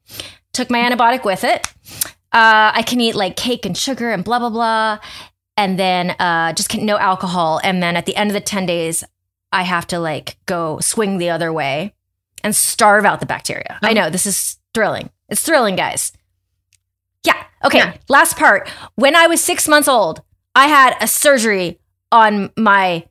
Took 0.53 0.71
my 0.71 0.79
antibiotic 0.79 1.25
with 1.25 1.45
it. 1.45 1.67
Uh, 2.33 2.73
I 2.75 2.83
can 2.87 3.01
eat 3.01 3.15
like 3.15 3.37
cake 3.37 3.65
and 3.65 3.77
sugar 3.77 4.11
and 4.11 4.25
blah 4.25 4.39
blah 4.39 4.51
blah, 4.51 4.99
and 5.57 5.79
then 5.79 6.11
uh, 6.19 6.53
just 6.53 6.69
can, 6.69 6.85
no 6.85 6.99
alcohol. 6.99 7.61
And 7.63 7.83
then 7.83 7.97
at 7.97 8.07
the 8.07 8.17
end 8.17 8.31
of 8.31 8.35
the 8.35 8.41
ten 8.41 8.67
days, 8.67 9.05
I 9.53 9.63
have 9.63 9.87
to 9.89 9.99
like 9.99 10.37
go 10.47 10.81
swing 10.81 11.19
the 11.19 11.31
other 11.31 11.53
way 11.53 11.95
and 12.43 12.55
starve 12.55 13.05
out 13.05 13.21
the 13.21 13.27
bacteria. 13.27 13.79
I 13.83 13.91
Oh. 13.91 13.95
know 13.95 14.11
this 14.11 14.27
is 14.27 14.59
thrilling. 14.75 15.11
It's 15.29 15.43
thrilling, 15.43 15.77
guys. 15.77 16.13
Yeah. 17.25 17.43
Okay. 17.65 17.79
Yeah. 17.79 17.97
Last 18.09 18.37
part. 18.37 18.69
When 18.97 19.17
I 19.17 19.27
was 19.27 19.41
six 19.43 19.67
months 19.69 19.89
old, 19.89 20.23
I 20.55 20.67
had 20.69 20.95
a 21.01 21.07
surgery 21.09 21.79
on 22.13 22.51
my 22.57 23.07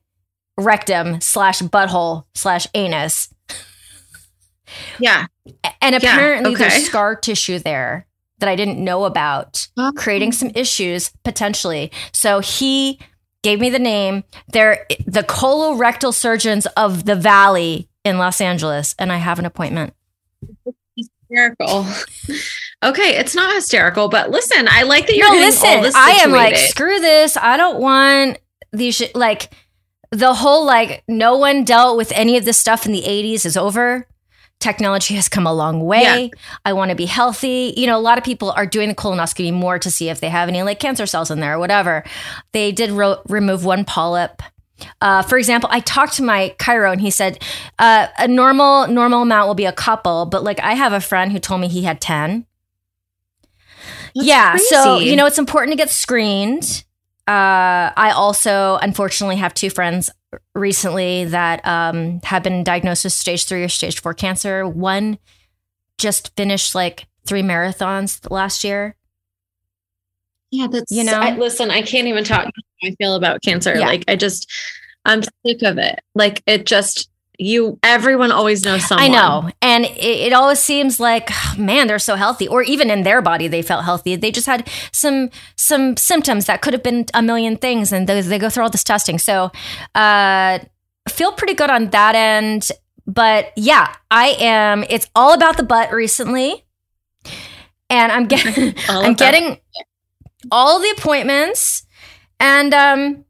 rectum 0.58 1.20
slash 1.22 1.62
butthole 1.62 2.26
slash 2.36 2.68
anus. 2.76 3.34
Yeah. 5.00 5.26
And 5.82 5.94
Yeah, 5.94 5.98
apparently 5.98 6.54
okay. 6.54 6.68
there's 6.70 6.86
scar 6.86 7.16
tissue 7.16 7.60
there 7.60 8.06
that 8.40 8.50
I 8.50 8.56
didn't 8.56 8.84
know 8.84 9.06
about, 9.06 9.68
Oh. 9.78 9.92
creating 9.96 10.32
some 10.32 10.52
issues 10.56 11.12
potentially. 11.24 11.92
So 12.12 12.40
he 12.40 13.00
gave 13.42 13.60
me 13.60 13.70
the 13.70 13.80
name. 13.80 14.24
They're 14.52 14.86
the 15.06 15.24
colorectal 15.24 16.14
surgeons 16.14 16.66
of 16.78 17.06
the 17.06 17.16
Valley 17.16 17.90
in 18.06 18.18
Los 18.18 18.42
Angeles, 18.42 18.96
and 19.00 19.12
I 19.12 19.18
have 19.18 19.40
an 19.40 19.46
appointment. 19.46 19.94
Hysterical. 21.34 21.86
Okay, 22.84 23.16
it's 23.18 23.34
not 23.34 23.54
hysterical, 23.56 24.10
but 24.10 24.30
listen, 24.30 24.68
I 24.70 24.84
like 24.84 25.08
that 25.08 25.16
you're 25.16 25.34
no, 25.34 25.40
listen, 25.40 25.70
I 25.96 26.20
am 26.22 26.32
like, 26.32 26.58
screw 26.58 27.00
this. 27.00 27.38
I 27.38 27.56
don't 27.56 27.80
want 27.80 28.40
these 28.74 28.96
sh- 28.96 29.16
like 29.16 29.54
the 30.12 30.34
whole 30.34 30.66
like 30.66 31.02
no 31.08 31.38
one 31.38 31.64
dealt 31.64 31.96
with 31.96 32.12
any 32.12 32.36
of 32.36 32.44
this 32.44 32.58
stuff 32.58 32.86
in 32.86 32.92
the 32.92 33.02
80s 33.04 33.46
is 33.46 33.56
over. 33.56 34.06
Technology 34.60 35.16
has 35.16 35.30
come 35.30 35.48
a 35.48 35.54
long 35.54 35.80
way. 35.86 36.02
Yeah. 36.34 36.40
I 36.66 36.74
want 36.74 36.90
to 36.90 36.96
be 36.96 37.06
healthy. 37.06 37.74
You 37.78 37.88
know, 37.88 37.98
a 37.98 38.02
lot 38.02 38.18
of 38.18 38.26
people 38.26 38.52
are 38.52 38.66
doing 38.66 38.90
the 38.90 38.96
colonoscopy 38.96 39.54
more 39.54 39.80
to 39.80 39.90
see 39.90 40.10
if 40.10 40.20
they 40.20 40.30
have 40.30 40.50
any 40.50 40.62
like 40.64 40.80
cancer 40.80 41.06
cells 41.06 41.32
in 41.32 41.40
there 41.40 41.56
or 41.56 41.60
whatever. 41.60 42.04
They 42.52 42.74
did 42.74 42.92
ro- 42.92 43.22
remove 43.30 43.64
one 43.64 43.86
polyp. 43.86 44.42
Uh, 45.02 45.22
for 45.22 45.38
example, 45.38 45.70
I 45.72 45.80
talked 45.80 46.14
to 46.14 46.24
my 46.24 46.56
chiro 46.60 46.92
and 46.92 47.02
he 47.02 47.10
said 47.10 47.44
uh, 47.80 48.08
a 48.18 48.28
normal 48.28 48.88
normal 48.88 49.22
amount 49.22 49.48
will 49.48 49.56
be 49.56 49.66
a 49.66 49.74
couple, 49.74 50.26
but 50.26 50.44
like 50.44 50.60
I 50.60 50.74
have 50.74 50.94
a 50.94 51.02
friend 51.02 51.32
who 51.32 51.40
told 51.40 51.62
me 51.62 51.68
he 51.68 51.84
had 51.84 52.02
ten. 52.02 52.46
That's 54.16 54.28
yeah, 54.28 54.56
so 54.58 55.00
you 55.00 55.16
know 55.16 55.26
it's 55.26 55.40
important 55.40 55.72
to 55.72 55.78
get 55.78 55.90
screened. 55.90 56.84
Uh, 57.28 57.90
I 57.96 58.12
also 58.16 58.78
unfortunately 58.82 59.38
have 59.38 59.54
two 59.54 59.70
friends 59.70 60.10
recently 60.54 61.26
that 61.26 61.66
um, 61.66 62.20
have 62.24 62.44
been 62.44 62.64
diagnosed 62.64 63.06
with 63.06 63.14
stage 63.14 63.46
three 63.46 63.64
or 63.64 63.70
stage 63.70 64.02
four 64.02 64.14
cancer. 64.14 64.68
One 64.68 65.18
just 65.98 66.36
finished 66.36 66.76
like 66.76 67.08
three 67.26 67.42
marathons 67.42 68.30
last 68.30 68.64
year. 68.64 68.96
Yeah, 70.54 70.68
that's 70.68 70.92
You 70.92 71.04
know? 71.04 71.20
I, 71.20 71.36
listen, 71.36 71.72
I 71.72 71.82
can't 71.82 72.08
even 72.08 72.24
talk 72.24 72.46
how 72.46 72.88
I 72.88 72.92
feel 73.00 73.16
about 73.16 73.42
cancer. 73.42 73.74
Yeah. 73.76 73.88
Like 73.88 74.04
I 74.08 74.16
just 74.16 74.52
I'm 75.04 75.24
sick 75.24 75.64
of 75.64 75.80
it. 75.80 76.00
Like 76.14 76.44
it 76.46 76.68
just 76.68 77.10
you 77.40 77.80
everyone 77.82 78.32
always 78.32 78.64
knows 78.64 78.86
someone. 78.86 79.04
I 79.04 79.08
know. 79.08 79.50
And 79.64 79.86
it, 79.86 79.98
it 79.98 80.34
always 80.34 80.60
seems 80.60 81.00
like, 81.00 81.32
man, 81.58 81.88
they're 81.88 81.98
so 81.98 82.16
healthy. 82.16 82.48
Or 82.48 82.62
even 82.62 82.92
in 82.92 83.02
their 83.02 83.20
body, 83.24 83.48
they 83.48 83.64
felt 83.64 83.84
healthy. 83.84 84.16
They 84.16 84.30
just 84.30 84.46
had 84.46 84.70
some 84.92 85.32
some 85.56 85.98
symptoms 85.98 86.46
that 86.46 86.62
could 86.62 86.74
have 86.74 86.84
been 86.84 87.08
a 87.16 87.24
million 87.24 87.58
things, 87.58 87.92
and 87.92 88.08
they, 88.08 88.22
they 88.22 88.38
go 88.38 88.52
through 88.52 88.66
all 88.66 88.70
this 88.70 88.84
testing. 88.84 89.18
So, 89.18 89.52
uh, 89.96 90.60
feel 91.10 91.32
pretty 91.32 91.56
good 91.56 91.72
on 91.72 91.90
that 91.90 92.14
end. 92.14 92.70
But 93.08 93.54
yeah, 93.56 93.96
I 94.12 94.36
am. 94.40 94.86
It's 94.88 95.10
all 95.16 95.34
about 95.34 95.58
the 95.58 95.64
butt 95.64 95.92
recently, 95.92 96.64
and 97.90 98.12
I'm 98.12 98.28
getting 98.28 98.76
I'm 98.88 99.16
getting 99.16 99.58
all 100.52 100.80
the 100.80 100.90
appointments, 100.92 101.86
and 102.40 102.74
um. 102.74 103.26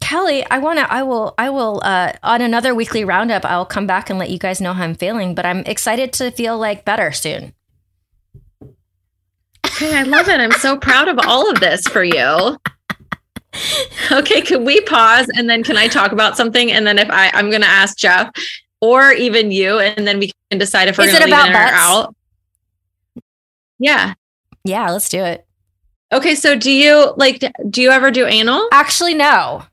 Kelly, 0.00 0.46
I 0.48 0.58
want 0.58 0.78
to. 0.78 0.90
I 0.90 1.02
will. 1.02 1.34
I 1.38 1.50
will. 1.50 1.82
Uh, 1.84 2.12
on 2.22 2.40
another 2.40 2.72
weekly 2.72 3.04
roundup, 3.04 3.44
I'll 3.44 3.66
come 3.66 3.88
back 3.88 4.08
and 4.08 4.16
let 4.16 4.30
you 4.30 4.38
guys 4.38 4.60
know 4.60 4.72
how 4.72 4.84
I'm 4.84 4.94
feeling. 4.94 5.34
But 5.34 5.44
I'm 5.44 5.64
excited 5.66 6.12
to 6.14 6.30
feel 6.30 6.56
like 6.56 6.84
better 6.84 7.10
soon. 7.10 7.52
Okay, 9.66 9.96
I 9.96 10.04
love 10.04 10.28
it. 10.28 10.40
I'm 10.40 10.52
so 10.52 10.76
proud 10.76 11.08
of 11.08 11.18
all 11.26 11.50
of 11.50 11.58
this 11.58 11.86
for 11.88 12.04
you. 12.04 12.56
Okay, 14.12 14.40
can 14.40 14.64
we 14.64 14.80
pause 14.82 15.26
and 15.34 15.50
then 15.50 15.64
can 15.64 15.76
I 15.76 15.88
talk 15.88 16.12
about 16.12 16.36
something? 16.36 16.70
And 16.70 16.86
then 16.86 16.98
if 16.98 17.10
I 17.10 17.30
I'm 17.34 17.50
gonna 17.50 17.66
ask 17.66 17.96
Jeff 17.96 18.30
or 18.80 19.12
even 19.12 19.50
you, 19.50 19.80
and 19.80 20.06
then 20.06 20.20
we 20.20 20.30
can 20.50 20.60
decide 20.60 20.86
if 20.88 20.96
we're 20.96 21.06
gonna 21.06 21.24
it 21.24 21.30
leave 21.30 21.34
it 21.34 21.48
in 21.48 21.54
or 21.56 21.58
out. 21.58 22.14
Yeah. 23.80 24.14
Yeah, 24.64 24.90
let's 24.90 25.08
do 25.08 25.24
it. 25.24 25.44
Okay, 26.12 26.34
so 26.34 26.56
do 26.56 26.70
you 26.70 27.12
like 27.16 27.44
do 27.68 27.82
you 27.82 27.90
ever 27.90 28.10
do 28.10 28.26
anal? 28.26 28.68
Actually, 28.72 29.14
no. 29.14 29.64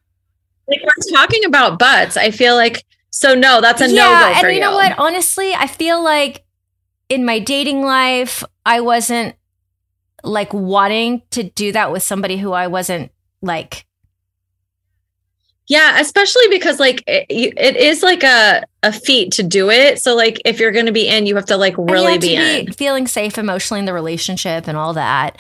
Like 0.68 0.82
we're 0.82 1.16
talking 1.16 1.46
about 1.46 1.80
butts. 1.80 2.18
I 2.18 2.32
feel 2.32 2.56
like 2.56 2.84
so 3.10 3.34
no, 3.34 3.62
that's 3.62 3.82
a 3.82 3.88
yeah, 3.90 4.04
no 4.04 4.10
go 4.10 4.26
and 4.34 4.40
for 4.40 4.50
you 4.50 4.60
know 4.60 4.74
what? 4.74 4.98
Honestly, 4.98 5.54
I 5.54 5.68
feel 5.68 6.04
like 6.04 6.44
in 7.08 7.24
my 7.24 7.40
dating 7.40 7.82
life, 7.84 8.44
I 8.66 8.82
wasn't 8.82 9.36
like 10.24 10.54
wanting 10.54 11.22
to 11.32 11.44
do 11.44 11.72
that 11.72 11.92
with 11.92 12.04
somebody 12.04 12.38
who 12.38 12.52
I 12.52 12.68
wasn't 12.68 13.12
like. 13.42 13.86
Yeah, 15.68 16.00
especially 16.00 16.48
because 16.50 16.80
like 16.80 17.04
it, 17.08 17.26
it 17.30 17.76
is 17.78 18.04
like 18.04 18.24
a 18.24 18.64
a 18.84 18.92
feat 18.92 19.32
to 19.34 19.44
do 19.44 19.70
it. 19.70 20.02
So 20.02 20.16
like 20.16 20.42
if 20.46 20.60
you're 20.60 20.72
going 20.72 20.86
to 20.86 20.92
be 20.92 21.08
in, 21.08 21.26
you 21.26 21.36
have 21.36 21.46
to 21.46 21.58
like 21.58 21.78
and 21.78 21.90
you 21.90 21.96
really 21.96 22.16
to 22.16 22.20
be 22.20 22.36
in. 22.36 22.74
feeling 22.74 23.08
safe 23.08 23.38
emotionally 23.38 23.80
in 23.80 23.86
the 23.86 23.94
relationship 23.94 24.68
and 24.68 24.78
all 24.78 24.94
that. 24.94 25.40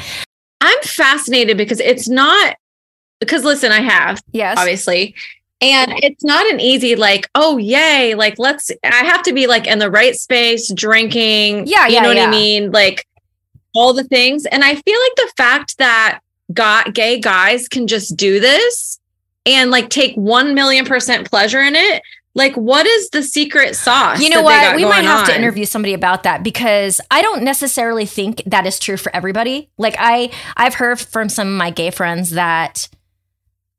I'm 0.65 0.81
fascinated 0.81 1.57
because 1.57 1.79
it's 1.79 2.07
not 2.09 2.57
because 3.19 3.43
listen, 3.43 3.71
I 3.71 3.81
have 3.81 4.21
Yes. 4.31 4.57
obviously. 4.57 5.15
And 5.61 5.93
it's 6.03 6.23
not 6.23 6.45
an 6.51 6.59
easy 6.59 6.95
like, 6.95 7.29
oh 7.33 7.57
yay, 7.57 8.13
like 8.13 8.37
let's 8.37 8.71
I 8.83 9.05
have 9.05 9.23
to 9.23 9.33
be 9.33 9.47
like 9.47 9.67
in 9.67 9.79
the 9.79 9.89
right 9.89 10.15
space, 10.15 10.71
drinking. 10.73 11.67
Yeah, 11.67 11.87
you 11.87 11.93
yeah, 11.95 12.01
know 12.01 12.09
what 12.09 12.17
yeah. 12.17 12.27
I 12.27 12.31
mean? 12.31 12.71
Like 12.71 13.07
all 13.73 13.93
the 13.93 14.03
things. 14.03 14.45
And 14.45 14.63
I 14.63 14.75
feel 14.75 14.99
like 14.99 15.15
the 15.15 15.31
fact 15.37 15.77
that 15.77 16.19
got 16.53 16.93
gay 16.93 17.19
guys 17.19 17.67
can 17.67 17.87
just 17.87 18.15
do 18.15 18.39
this 18.39 18.99
and 19.45 19.71
like 19.71 19.89
take 19.89 20.15
one 20.15 20.53
million 20.53 20.85
percent 20.85 21.29
pleasure 21.29 21.61
in 21.61 21.75
it. 21.75 22.01
Like, 22.37 22.53
what 22.55 22.85
is 22.85 23.09
the 23.11 23.23
secret 23.23 23.75
sauce? 23.77 24.19
You 24.19 24.29
know 24.29 24.41
what? 24.41 24.75
We 24.75 24.83
might 24.83 25.05
have 25.05 25.25
to 25.27 25.35
interview 25.35 25.63
somebody 25.65 25.93
about 25.93 26.23
that 26.23 26.43
because 26.43 26.99
I 27.09 27.21
don't 27.21 27.43
necessarily 27.43 28.05
think 28.05 28.43
that 28.45 28.65
is 28.67 28.77
true 28.77 28.97
for 28.97 29.15
everybody. 29.15 29.69
Like 29.77 29.95
I 29.97 30.31
I've 30.57 30.73
heard 30.75 30.99
from 30.99 31.29
some 31.29 31.47
of 31.47 31.53
my 31.53 31.69
gay 31.69 31.91
friends 31.91 32.31
that 32.31 32.89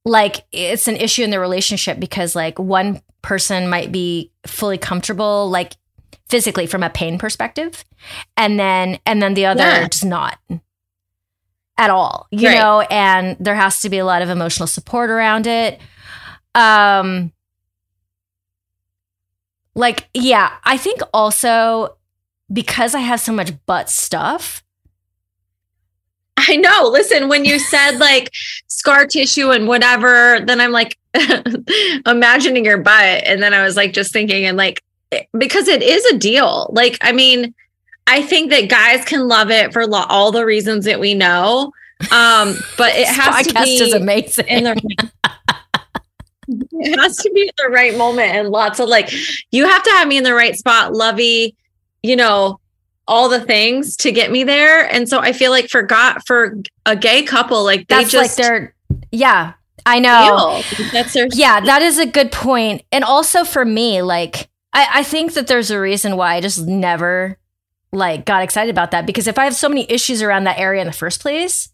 like 0.07 0.47
it's 0.53 0.89
an 0.89 0.97
issue 0.97 1.23
in 1.23 1.31
the 1.31 1.39
relationship 1.39 2.01
because 2.01 2.35
like 2.35 2.59
one 2.59 3.03
person 3.23 3.69
might 3.69 3.93
be 3.93 4.31
fully 4.47 4.79
comfortable 4.79 5.51
like 5.51 5.77
physically 6.29 6.67
from 6.67 6.83
a 6.83 6.89
pain 6.91 7.19
perspective 7.19 7.85
and 8.37 8.59
then 8.59 8.99
and 9.05 9.21
then 9.21 9.35
the 9.35 9.45
other 9.47 9.63
Yeah. 9.65 9.87
does 9.89 10.05
not 10.05 10.39
at 11.77 11.91
all. 11.91 12.27
You 12.31 12.49
Right. 12.49 12.59
know, 12.59 12.81
and 12.81 13.37
there 13.39 13.55
has 13.55 13.81
to 13.83 13.91
be 13.91 13.99
a 13.99 14.05
lot 14.07 14.23
of 14.23 14.31
emotional 14.31 14.67
support 14.67 15.11
around 15.11 15.47
it. 15.47 15.79
Um 16.55 17.33
like, 19.77 20.09
yeah, 20.15 20.55
I 20.65 20.77
think 20.79 21.01
also 21.15 21.97
because 22.53 22.95
I 22.95 23.01
have 23.01 23.21
so 23.21 23.33
much 23.33 23.53
butt 23.67 23.91
stuff. 23.91 24.65
I 26.37 26.57
know. 26.57 26.89
Listen, 26.91 27.29
when 27.29 27.45
you 27.45 27.59
said 27.59 27.99
like 27.99 28.33
scar 28.67 29.07
tissue 29.07 29.51
and 29.51 29.69
whatever, 29.69 30.41
then 30.41 30.61
I'm 30.61 30.73
like 30.73 30.99
imagining 32.07 32.65
your 32.65 32.79
butt. 32.79 33.23
And 33.25 33.43
then 33.43 33.55
I 33.55 33.65
was 33.65 33.77
like 33.77 33.93
just 33.93 34.13
thinking, 34.13 34.45
and 34.47 34.57
like, 34.57 34.83
because 35.37 35.69
it 35.69 35.83
is 35.83 36.05
a 36.07 36.19
deal. 36.19 36.71
Like, 36.73 36.99
I 37.03 37.13
mean, 37.13 37.55
I 38.07 38.23
think 38.23 38.51
that 38.51 38.69
guys 38.69 39.05
can 39.05 39.29
love 39.29 39.51
it 39.51 39.73
for 39.73 39.87
lo- 39.87 40.07
all 40.09 40.33
the 40.33 40.47
reasons 40.47 40.85
that 40.87 41.01
we 41.01 41.15
know. 41.15 41.73
Um, 42.13 42.57
but 42.77 42.95
it 42.95 43.09
has 43.09 43.47
to 43.47 43.55
be 43.55 43.77
is 43.77 43.93
amazing. 43.95 44.47
in 44.49 44.67
it 46.49 46.99
has 46.99 47.17
to 47.17 47.31
be 47.33 47.49
at 47.49 47.55
the 47.57 47.69
right 47.71 47.97
moment 47.97 48.35
and 48.35 48.49
lots 48.51 48.79
of 48.79 48.89
like 48.89 49.13
you 49.51 49.67
have 49.67 49.83
to 49.83 49.91
have 49.91 50.07
me 50.07 50.17
in 50.17 50.25
the 50.25 50.35
right 50.35 50.57
spot 50.57 50.93
lovey 50.93 51.57
you 52.03 52.15
know 52.15 52.61
all 53.09 53.29
the 53.29 53.41
things 53.41 53.97
to 53.97 54.13
get 54.13 54.31
me 54.31 54.45
there 54.45 54.89
and 54.93 55.09
so 55.09 55.19
i 55.19 55.33
feel 55.33 55.51
like 55.51 55.69
for 55.69 55.83
got 55.83 56.25
for 56.27 56.57
a 56.87 56.95
gay 56.97 57.23
couple 57.23 57.65
like 57.65 57.87
they 57.89 57.97
That's 57.97 58.11
just 58.11 58.39
like 58.39 58.47
their 58.47 58.77
yeah, 59.11 59.55
I 59.85 60.01
know. 60.01 60.63
that's 60.93 61.15
their 61.15 61.29
Yeah, 61.33 61.61
that 61.61 61.83
is 61.83 61.99
a 61.99 62.07
good 62.07 62.33
point. 62.33 62.83
And 62.93 63.05
also 63.05 63.45
for 63.45 63.65
me, 63.65 64.03
like 64.03 64.49
I, 64.73 64.89
I 64.95 65.03
think 65.03 65.35
that 65.35 65.47
there's 65.47 65.71
a 65.71 65.81
reason 65.81 66.17
why 66.17 66.35
I 66.35 66.41
just 66.41 66.67
never 66.67 67.39
like 67.93 68.27
got 68.27 68.43
excited 68.43 68.71
about 68.71 68.91
that 68.91 69.07
because 69.07 69.27
if 69.27 69.39
I 69.39 69.45
have 69.45 69.55
so 69.55 69.69
many 69.69 69.91
issues 69.91 70.23
around 70.23 70.45
that 70.45 70.59
area 70.59 70.81
in 70.81 70.87
the 70.87 70.93
first 70.93 71.21
place, 71.21 71.71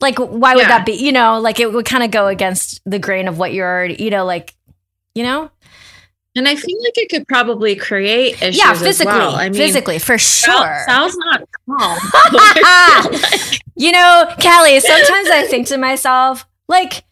like 0.00 0.18
why 0.18 0.54
would 0.54 0.62
Yeah. 0.62 0.68
that 0.68 0.86
be? 0.86 0.92
You 0.92 1.12
know, 1.12 1.40
like 1.40 1.60
it 1.60 1.72
would 1.72 1.86
kind 1.86 2.02
of 2.02 2.10
go 2.10 2.26
against 2.26 2.80
the 2.84 2.98
grain 2.98 3.28
of 3.28 3.38
what 3.38 3.52
you're 3.52 3.66
already, 3.68 4.02
you 4.02 4.10
know, 4.10 4.24
like, 4.24 4.54
you 5.14 5.22
know? 5.22 5.50
And 6.36 6.46
I 6.46 6.54
feel 6.54 6.78
like 6.82 6.98
it 6.98 7.08
could 7.08 7.26
probably 7.26 7.76
create 7.76 8.42
issues. 8.42 8.58
yeah, 8.58 8.74
physically. 8.74 9.14
Well. 9.14 9.36
I 9.36 9.44
mean, 9.44 9.54
physically, 9.54 9.98
for 9.98 10.18
sure. 10.18 10.82
Sal's 10.86 11.16
not 11.16 11.48
calm. 11.66 11.98
you 13.76 13.90
know, 13.90 14.34
Callie, 14.40 14.78
sometimes 14.80 15.30
I 15.30 15.46
think 15.48 15.66
to 15.68 15.78
myself, 15.78 16.46
like, 16.68 17.02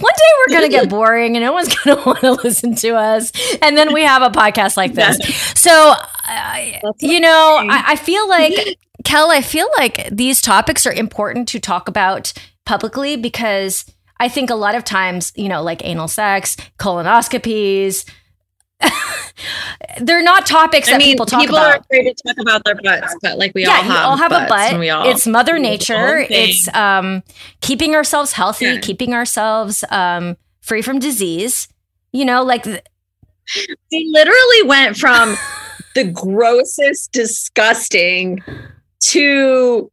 one 0.00 0.12
day 0.16 0.24
we're 0.38 0.58
going 0.58 0.70
to 0.70 0.76
get 0.76 0.88
boring 0.90 1.36
and 1.36 1.44
no 1.44 1.52
one's 1.52 1.72
going 1.72 1.96
to 1.96 2.02
want 2.04 2.20
to 2.22 2.32
listen 2.32 2.74
to 2.76 2.96
us. 2.96 3.30
And 3.62 3.76
then 3.76 3.92
we 3.92 4.02
have 4.02 4.22
a 4.22 4.30
podcast 4.30 4.76
like 4.76 4.94
this. 4.94 5.16
So, 5.54 5.94
uh, 6.28 6.56
you 6.98 7.20
know, 7.20 7.58
I, 7.62 7.92
I 7.92 7.96
feel 7.96 8.28
like, 8.28 8.78
Kel, 9.04 9.30
I 9.30 9.40
feel 9.42 9.68
like 9.78 10.08
these 10.10 10.40
topics 10.40 10.86
are 10.86 10.92
important 10.92 11.48
to 11.48 11.60
talk 11.60 11.88
about 11.88 12.32
publicly 12.64 13.16
because 13.16 13.84
I 14.20 14.28
think 14.28 14.50
a 14.50 14.54
lot 14.54 14.74
of 14.74 14.84
times, 14.84 15.32
you 15.34 15.48
know, 15.48 15.62
like 15.62 15.84
anal 15.84 16.08
sex, 16.08 16.56
colonoscopies, 16.78 18.08
they're 20.00 20.22
not 20.22 20.44
topics 20.46 20.88
that 20.88 20.96
I 20.96 20.98
mean, 20.98 21.08
people 21.12 21.26
talk 21.26 21.40
people 21.40 21.56
about 21.56 21.82
People 21.88 21.98
are 21.98 22.00
afraid 22.02 22.16
to 22.16 22.22
talk 22.26 22.36
about 22.40 22.64
their 22.64 22.74
butts, 22.76 23.16
but 23.22 23.38
like 23.38 23.52
we 23.54 23.62
yeah, 23.62 23.70
all 23.70 23.82
have, 23.82 24.04
all 24.06 24.16
have 24.16 24.32
a 24.32 24.34
butts 24.40 24.48
butt. 24.50 24.70
and 24.72 24.80
we 24.80 24.90
all, 24.90 25.08
it's 25.08 25.26
Mother 25.26 25.58
Nature. 25.58 26.18
It's 26.28 26.68
um, 26.74 27.22
keeping 27.60 27.94
ourselves 27.94 28.32
healthy, 28.32 28.66
Yeah. 28.66 28.80
keeping 28.80 29.14
ourselves 29.14 29.84
um, 29.90 30.36
free 30.60 30.82
from 30.82 30.98
disease. 30.98 31.68
You 32.12 32.24
know, 32.24 32.42
like 32.42 32.64
th- 32.64 32.82
we 33.90 34.08
literally 34.12 34.62
went 34.64 34.96
from 34.96 35.36
the 35.94 36.04
grossest, 36.04 37.12
disgusting 37.12 38.42
to 39.06 39.90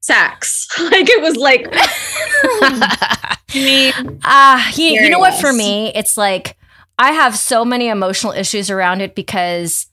sex. 0.00 0.68
Like 0.78 1.08
it 1.08 1.22
was 1.22 1.36
like, 1.36 1.68
I 1.72 3.38
mean, 3.54 4.20
Ah, 4.24 4.70
you, 4.74 4.90
you 5.02 5.10
know 5.10 5.18
what? 5.18 5.40
For 5.40 5.52
me, 5.52 5.92
it's 5.94 6.16
like 6.16 6.56
I 6.98 7.12
have 7.12 7.36
so 7.36 7.64
many 7.64 7.88
emotional 7.88 8.32
issues 8.32 8.70
around 8.70 9.00
it 9.00 9.14
because, 9.14 9.86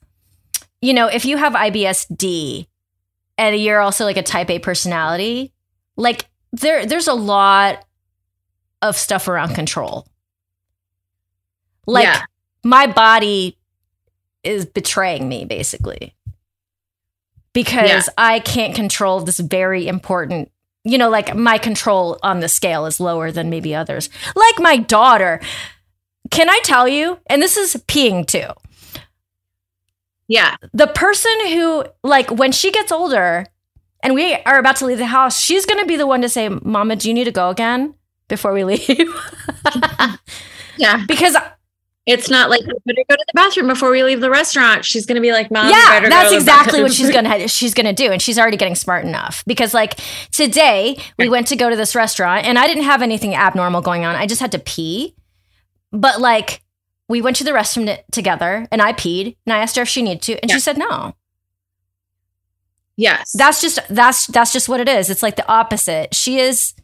you 0.80 0.92
know, 0.94 1.06
if 1.06 1.24
you 1.24 1.36
have 1.36 1.52
IBSD 1.54 2.66
and 3.38 3.56
you're 3.56 3.80
also 3.80 4.04
like 4.04 4.16
a 4.16 4.22
type 4.22 4.50
A 4.50 4.58
personality, 4.58 5.52
like 5.96 6.26
there, 6.52 6.86
there's 6.86 7.08
a 7.08 7.14
lot 7.14 7.84
of 8.82 8.96
stuff 8.96 9.26
around 9.28 9.54
control. 9.54 10.06
Like 11.86 12.04
Yeah. 12.04 12.22
my 12.62 12.86
body 12.86 13.58
is 14.42 14.66
betraying 14.66 15.28
me 15.28 15.44
basically 15.44 16.14
because 17.54 17.88
Yeah. 17.88 18.02
I 18.18 18.40
can't 18.40 18.74
control 18.74 19.20
this 19.20 19.40
very 19.40 19.88
important 19.88 20.50
you 20.86 20.98
know, 20.98 21.08
like 21.08 21.34
my 21.34 21.56
control 21.56 22.18
on 22.22 22.40
the 22.40 22.48
scale 22.48 22.84
is 22.84 23.00
lower 23.00 23.32
than 23.32 23.48
maybe 23.48 23.74
others. 23.74 24.10
Like 24.36 24.58
my 24.58 24.76
daughter. 24.76 25.40
Can 26.30 26.50
I 26.50 26.60
tell 26.62 26.86
you? 26.86 27.18
And 27.26 27.40
this 27.40 27.56
is 27.56 27.74
peeing 27.88 28.26
too. 28.26 28.48
yeah, 30.28 30.56
The 30.74 30.86
person 30.88 31.32
who, 31.48 31.86
like, 32.02 32.30
when 32.30 32.52
she 32.52 32.70
gets 32.70 32.92
older 32.92 33.46
and 34.02 34.14
we 34.14 34.34
are 34.44 34.58
about 34.58 34.76
to 34.76 34.84
leave 34.84 34.98
the 34.98 35.06
house, 35.06 35.40
she's 35.40 35.64
going 35.64 35.80
to 35.80 35.86
be 35.86 35.96
the 35.96 36.06
one 36.06 36.20
to 36.20 36.28
say, 36.28 36.50
Mama, 36.50 36.96
do 36.96 37.08
you 37.08 37.14
need 37.14 37.24
to 37.24 37.32
go 37.32 37.48
again 37.48 37.94
before 38.28 38.52
we 38.52 38.64
leave? 38.70 39.08
yeah. 40.76 41.02
because, 41.06 41.34
It's 42.06 42.28
not 42.28 42.50
like 42.50 42.60
we 42.60 42.74
better 42.84 43.04
go 43.08 43.16
to 43.16 43.24
the 43.26 43.32
bathroom 43.34 43.66
before 43.66 43.90
we 43.90 44.02
leave 44.02 44.20
the 44.20 44.28
restaurant. 44.28 44.84
She's 44.84 45.06
going 45.06 45.14
to 45.14 45.22
be 45.22 45.32
like, 45.32 45.50
"Mom, 45.50 45.70
yeah, 45.70 46.06
that's 46.06 46.32
exactly 46.34 46.82
what 46.82 46.92
she's 46.92 47.10
going 47.12 47.24
to 47.24 47.48
she's 47.48 47.72
to 47.72 47.92
do 47.94 48.12
and 48.12 48.20
she's 48.20 48.38
already 48.38 48.58
getting 48.58 48.74
smart 48.74 49.06
enough 49.06 49.42
because 49.46 49.72
like 49.72 49.98
today 50.30 50.98
we 51.18 51.30
went 51.30 51.46
to 51.46 51.56
go 51.56 51.70
to 51.70 51.76
this 51.76 51.94
restaurant 51.94 52.44
and 52.44 52.58
I 52.58 52.66
didn't 52.66 52.84
have 52.84 53.00
anything 53.00 53.34
abnormal 53.34 53.80
going 53.80 54.04
on. 54.04 54.16
I 54.16 54.26
just 54.26 54.40
had 54.40 54.52
to 54.52 54.58
pee. 54.58 55.14
But 55.92 56.20
like 56.20 56.60
we 57.08 57.22
went 57.22 57.36
to 57.36 57.44
the 57.44 57.52
restroom 57.52 57.98
together 58.12 58.66
and 58.70 58.82
I 58.82 58.92
peed 58.92 59.36
and 59.46 59.52
I 59.54 59.58
asked 59.58 59.76
her 59.76 59.82
if 59.82 59.88
she 59.88 60.02
needed 60.02 60.22
to 60.22 60.38
and 60.42 60.50
Yeah. 60.50 60.56
she 60.56 60.60
said 60.60 60.76
no. 60.76 61.14
Yes, 62.96 63.32
That's 63.32 63.60
just 63.60 63.78
that's 63.88 64.26
that's 64.28 64.52
just 64.52 64.68
what 64.68 64.80
it 64.80 64.88
is. 64.88 65.10
It's 65.10 65.22
like 65.22 65.36
the 65.36 65.48
opposite. 65.50 66.14
She 66.14 66.38
is 66.38 66.74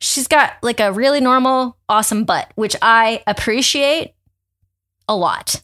she's 0.00 0.28
got 0.28 0.52
like 0.62 0.80
a 0.80 0.92
really 0.92 1.20
normal 1.20 1.76
awesome 1.88 2.24
butt, 2.24 2.50
which 2.54 2.76
I 2.80 3.22
appreciate 3.26 4.14
a 5.08 5.16
lot. 5.16 5.62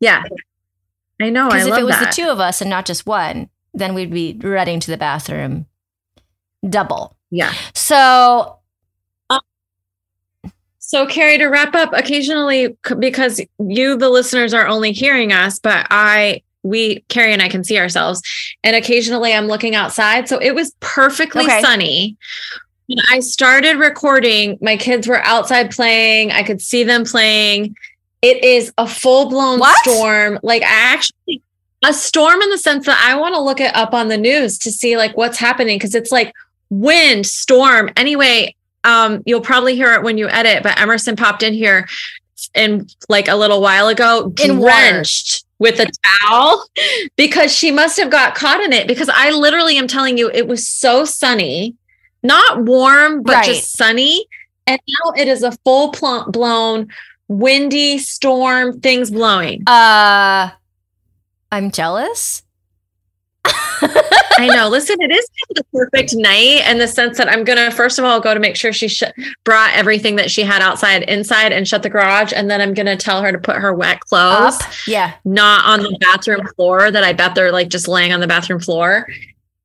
yeah. 0.00 0.24
I 1.22 1.30
know. 1.30 1.48
Because 1.48 1.66
if 1.66 1.70
love 1.70 1.80
it 1.80 1.84
was 1.84 1.94
that. 1.98 2.10
the 2.16 2.22
two 2.22 2.28
of 2.28 2.40
us 2.40 2.60
and 2.60 2.68
not 2.68 2.86
just 2.86 3.06
one, 3.06 3.48
then 3.72 3.94
we'd 3.94 4.10
be 4.12 4.36
running 4.42 4.80
to 4.80 4.90
the 4.90 4.96
bathroom 4.96 5.66
double. 6.68 7.16
yeah. 7.30 7.52
So 7.72 8.58
uh, 9.30 9.38
So, 10.78 11.06
Carrie, 11.06 11.38
to 11.38 11.46
wrap 11.46 11.74
up, 11.74 11.90
occasionally, 11.92 12.76
because 12.98 13.40
you, 13.60 13.96
the 13.96 14.10
listeners, 14.10 14.52
are 14.52 14.66
only 14.66 14.90
hearing 14.92 15.32
us, 15.32 15.58
but 15.60 15.86
I, 15.90 16.42
we, 16.64 17.00
Carrie 17.08 17.32
and 17.32 17.42
I 17.42 17.48
can 17.48 17.62
see 17.64 17.78
ourselves. 17.78 18.20
And 18.64 18.74
occasionally 18.74 19.32
I'm 19.32 19.46
looking 19.46 19.74
outside. 19.76 20.28
So 20.28 20.38
it 20.38 20.54
was 20.54 20.74
perfectly 20.80 21.44
Okay. 21.44 21.60
sunny. 21.62 22.16
When 22.86 22.98
I 23.10 23.20
started 23.20 23.76
recording, 23.78 24.58
my 24.60 24.76
kids 24.76 25.06
were 25.06 25.22
outside 25.24 25.70
playing. 25.70 26.32
I 26.32 26.42
could 26.42 26.60
see 26.60 26.82
them 26.84 27.04
playing. 27.04 27.76
It 28.24 28.42
is 28.42 28.72
a 28.78 28.86
full 28.88 29.28
blown 29.28 29.60
storm. 29.82 30.38
Like, 30.42 30.62
I 30.62 30.66
actually, 30.94 31.42
a 31.84 31.92
storm 31.92 32.40
in 32.40 32.48
the 32.48 32.56
sense 32.56 32.86
that 32.86 32.98
I 33.06 33.14
want 33.16 33.34
to 33.34 33.40
look 33.40 33.60
it 33.60 33.76
up 33.76 33.92
on 33.92 34.08
the 34.08 34.16
news 34.16 34.56
to 34.60 34.72
see 34.72 34.96
like 34.96 35.14
what's 35.16 35.36
happening 35.36 35.76
because 35.76 35.94
it's 35.94 36.10
like 36.10 36.32
wind, 36.70 37.26
storm. 37.26 37.90
Anyway, 37.96 38.54
um, 38.84 39.22
you'll 39.26 39.42
probably 39.42 39.76
hear 39.76 39.92
it 39.92 40.02
when 40.02 40.16
you 40.16 40.28
edit, 40.30 40.62
but 40.62 40.80
Emerson 40.80 41.16
popped 41.16 41.42
in 41.42 41.52
here 41.52 41.86
in 42.54 42.86
like 43.10 43.28
a 43.28 43.36
little 43.36 43.60
while 43.60 43.88
ago, 43.88 44.32
In 44.42 44.56
water. 44.58 44.72
drenched 44.72 45.44
with 45.58 45.78
a 45.80 45.90
towel 46.22 46.66
because 47.16 47.54
she 47.54 47.70
must 47.70 47.98
have 47.98 48.10
got 48.10 48.34
caught 48.34 48.60
in 48.62 48.72
it. 48.72 48.88
Because 48.88 49.10
I 49.12 49.30
literally 49.32 49.76
am 49.76 49.86
telling 49.86 50.16
you, 50.16 50.30
it 50.32 50.48
was 50.48 50.66
so 50.66 51.04
sunny, 51.04 51.74
not 52.22 52.64
warm, 52.64 53.22
but 53.22 53.34
Right. 53.34 53.44
just 53.44 53.76
sunny. 53.76 54.26
And 54.66 54.80
now 54.88 55.12
it 55.16 55.28
is 55.28 55.42
a 55.42 55.52
full 55.64 55.90
pl- 55.90 56.30
blown 56.30 56.88
windy 57.28 57.98
storm, 57.98 58.80
things 58.80 59.10
blowing. 59.10 59.62
uh 59.66 60.50
I'm 61.52 61.70
jealous. 61.70 62.42
I 64.36 64.48
know. 64.48 64.68
Listen, 64.68 64.96
it 65.00 65.12
is 65.12 65.28
kind 65.28 65.50
of 65.50 65.56
the 65.56 65.64
perfect 65.78 66.14
night 66.16 66.68
in 66.68 66.78
the 66.78 66.88
sense 66.88 67.18
that 67.18 67.28
I'm 67.30 67.44
gonna 67.44 67.70
first 67.70 67.98
of 68.00 68.04
all 68.04 68.18
go 68.20 68.34
to 68.34 68.40
make 68.40 68.56
sure 68.56 68.72
she 68.72 68.88
sh- 68.88 69.02
brought 69.44 69.72
everything 69.74 70.16
that 70.16 70.30
she 70.30 70.42
had 70.42 70.60
outside 70.62 71.04
inside 71.04 71.52
and 71.52 71.68
shut 71.68 71.82
the 71.84 71.90
garage, 71.90 72.32
and 72.34 72.50
then 72.50 72.60
I'm 72.60 72.74
gonna 72.74 72.96
tell 72.96 73.22
her 73.22 73.30
to 73.30 73.38
put 73.38 73.56
her 73.56 73.72
wet 73.72 74.00
clothes 74.00 74.60
Up. 74.60 74.72
Yeah. 74.88 75.12
not 75.24 75.64
on 75.66 75.82
the 75.82 75.96
bathroom 76.00 76.46
floor. 76.56 76.90
That 76.90 77.04
I 77.04 77.12
bet 77.12 77.34
they're 77.36 77.52
like 77.52 77.68
just 77.68 77.86
laying 77.86 78.12
on 78.12 78.18
the 78.20 78.26
bathroom 78.26 78.58
floor, 78.60 79.06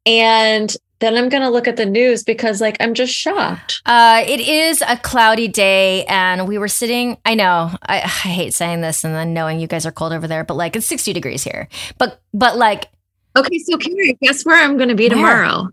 and 0.06 0.76
then 1.00 1.16
I'm 1.16 1.30
gonna 1.30 1.50
look 1.50 1.68
at 1.68 1.78
the 1.78 1.86
news 1.86 2.24
because 2.24 2.62
like 2.62 2.78
I'm 2.80 2.94
just 2.94 3.14
shocked. 3.14 3.82
Uh, 3.86 4.24
it 4.28 4.40
is 4.42 4.84
a 4.88 4.98
cloudy 4.98 5.48
day, 5.48 6.06
and 6.06 6.48
we 6.48 6.58
were 6.58 6.68
sitting. 6.68 7.18
I 7.26 7.36
know 7.36 7.72
I, 7.84 8.02
I 8.02 8.08
hate 8.08 8.54
saying 8.54 8.82
this, 8.82 9.04
and 9.04 9.16
then 9.16 9.34
knowing 9.34 9.60
you 9.60 9.68
guys 9.68 9.86
are 9.86 9.92
cold 9.92 10.14
over 10.14 10.28
there, 10.28 10.44
but 10.44 10.56
like 10.56 10.76
it's 10.76 10.86
sixty 10.86 11.14
degrees 11.14 11.44
here. 11.44 11.68
But 11.98 12.22
but 12.34 12.58
like 12.58 12.90
Okay, 13.38 13.60
so 13.60 13.78
Carrie, 13.78 14.18
guess 14.22 14.44
where 14.44 14.62
I'm 14.62 14.78
gonna 14.78 14.96
be 14.96 15.08
Where? 15.08 15.16
tomorrow? 15.18 15.70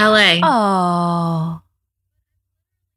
LA. 0.00 0.40
oh, 0.42 1.60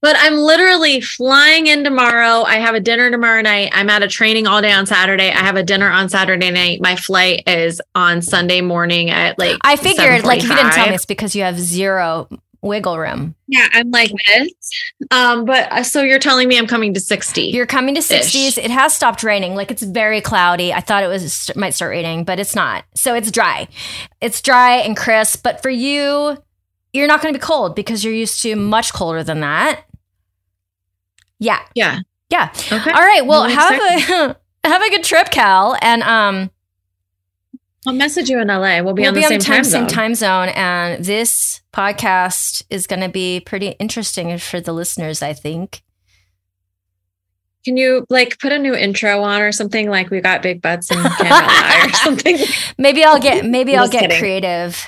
But 0.02 0.16
I'm 0.20 0.36
literally 0.36 1.02
flying 1.02 1.68
in 1.68 1.84
tomorrow. 1.84 2.44
I 2.44 2.56
have 2.56 2.74
a 2.74 2.80
dinner 2.80 3.12
tomorrow 3.12 3.42
night. 3.42 3.72
I'm 3.74 3.90
at 3.90 4.02
a 4.02 4.08
training 4.08 4.48
all 4.48 4.62
day 4.62 4.72
on 4.72 4.86
Saturday. 4.86 5.30
I 5.30 5.40
have 5.40 5.58
a 5.58 5.64
dinner 5.64 5.90
on 5.90 6.08
Saturday 6.08 6.52
night. 6.52 6.80
My 6.82 6.96
flight 6.96 7.44
is 7.48 7.82
on 7.96 8.22
Sunday 8.22 8.62
morning 8.62 9.10
at 9.10 9.38
like 9.38 9.58
I 9.62 9.76
figured 9.76 10.24
like 10.24 10.40
if 10.40 10.50
you 10.50 10.56
didn't 10.56 10.72
tell 10.72 10.86
me, 10.86 10.92
7:45. 10.92 10.96
it's 10.96 11.06
because 11.06 11.36
you 11.36 11.44
have 11.44 11.60
zero 11.60 12.30
wiggle 12.62 12.98
room. 12.98 13.36
Yeah, 13.48 13.68
I'm 13.74 13.90
like 13.92 14.12
this. 14.28 14.52
Um, 15.12 15.46
but 15.46 15.72
uh, 15.72 15.84
so 15.84 16.02
you're 16.02 16.20
telling 16.20 16.48
me 16.48 16.58
I'm 16.58 16.68
coming 16.68 16.94
to 16.94 17.00
60. 17.00 17.42
You're 17.42 17.66
coming 17.66 17.96
to 17.96 18.02
60s. 18.02 18.58
It 18.58 18.72
has 18.72 18.94
stopped 18.94 19.24
raining. 19.24 19.56
Like 19.56 19.72
it's 19.72 19.84
very 19.84 20.22
cloudy. 20.22 20.74
I 20.74 20.82
thought 20.82 21.04
it 21.04 21.08
was 21.08 21.52
might 21.56 21.74
start 21.74 21.92
raining, 21.92 22.24
but 22.24 22.40
it's 22.40 22.56
not. 22.56 22.86
So 22.96 23.16
it's 23.16 23.32
dry. 23.32 23.68
It's 24.22 24.42
dry 24.42 24.78
and 24.78 24.96
crisp. 24.96 25.44
But 25.44 25.62
for 25.62 25.70
you, 25.70 26.38
you're 26.94 27.08
not 27.08 27.22
going 27.22 27.34
to 27.34 27.40
be 27.40 27.44
cold 27.44 27.76
because 27.76 28.04
you're 28.04 28.14
used 28.14 28.42
to 28.44 28.56
much 28.56 28.94
colder 28.94 29.24
than 29.24 29.42
that. 29.42 29.86
Yeah. 31.40 31.60
yeah. 31.76 32.00
Yeah. 32.30 32.52
Okay. 32.72 32.92
All 32.92 33.02
right. 33.02 33.26
Well, 33.26 33.48
have 33.50 33.74
a 33.74 34.36
have 34.68 34.82
a 34.84 34.90
good 34.92 35.04
trip, 35.04 35.32
Cal, 35.32 35.76
and 35.82 36.04
um, 36.04 36.52
I'll 37.88 37.94
message 37.94 38.30
you 38.30 38.40
in 38.40 38.48
LA. 38.50 38.82
We'll 38.82 38.94
be 38.94 39.02
we'll 39.02 39.08
on 39.10 39.14
the 39.16 39.22
be 39.22 39.26
on 39.26 39.30
same 39.30 39.40
the 39.40 39.46
time, 39.46 39.56
time 39.56 39.64
same 39.64 39.82
zone. 39.82 39.88
time 39.90 40.16
zone. 40.16 40.50
And 40.50 41.04
this 41.04 41.62
podcast 41.74 42.64
is 42.70 42.86
going 42.86 43.00
to 43.00 43.10
be 43.10 43.40
pretty 43.40 43.70
interesting 43.80 44.38
for 44.38 44.62
the 44.62 44.74
listeners. 44.74 45.22
I 45.24 45.34
think. 45.34 45.82
Can 47.66 47.78
you 47.78 48.06
like 48.10 48.38
put 48.40 48.52
a 48.52 48.60
new 48.60 48.74
intro 48.76 49.22
on 49.22 49.42
or 49.42 49.52
something 49.52 49.90
like 49.90 50.10
we 50.12 50.22
got 50.22 50.42
big 50.42 50.62
butts 50.62 50.92
and 50.92 51.04
Canada 51.04 51.88
or 51.88 51.94
something? 52.04 52.38
Maybe 52.78 53.04
I'll 53.04 53.20
get 53.20 53.44
maybe 53.46 53.76
I'll 53.76 53.90
get 53.90 54.04
kidding. 54.04 54.20
creative. 54.20 54.86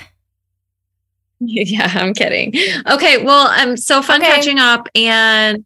yeah, 1.40 1.90
I'm 1.94 2.14
kidding. 2.14 2.54
Okay, 2.88 3.22
well, 3.24 3.48
I'm 3.50 3.76
so 3.76 4.00
fun 4.00 4.22
Okay. 4.22 4.30
catching 4.30 4.58
up 4.58 4.88
and 4.94 5.64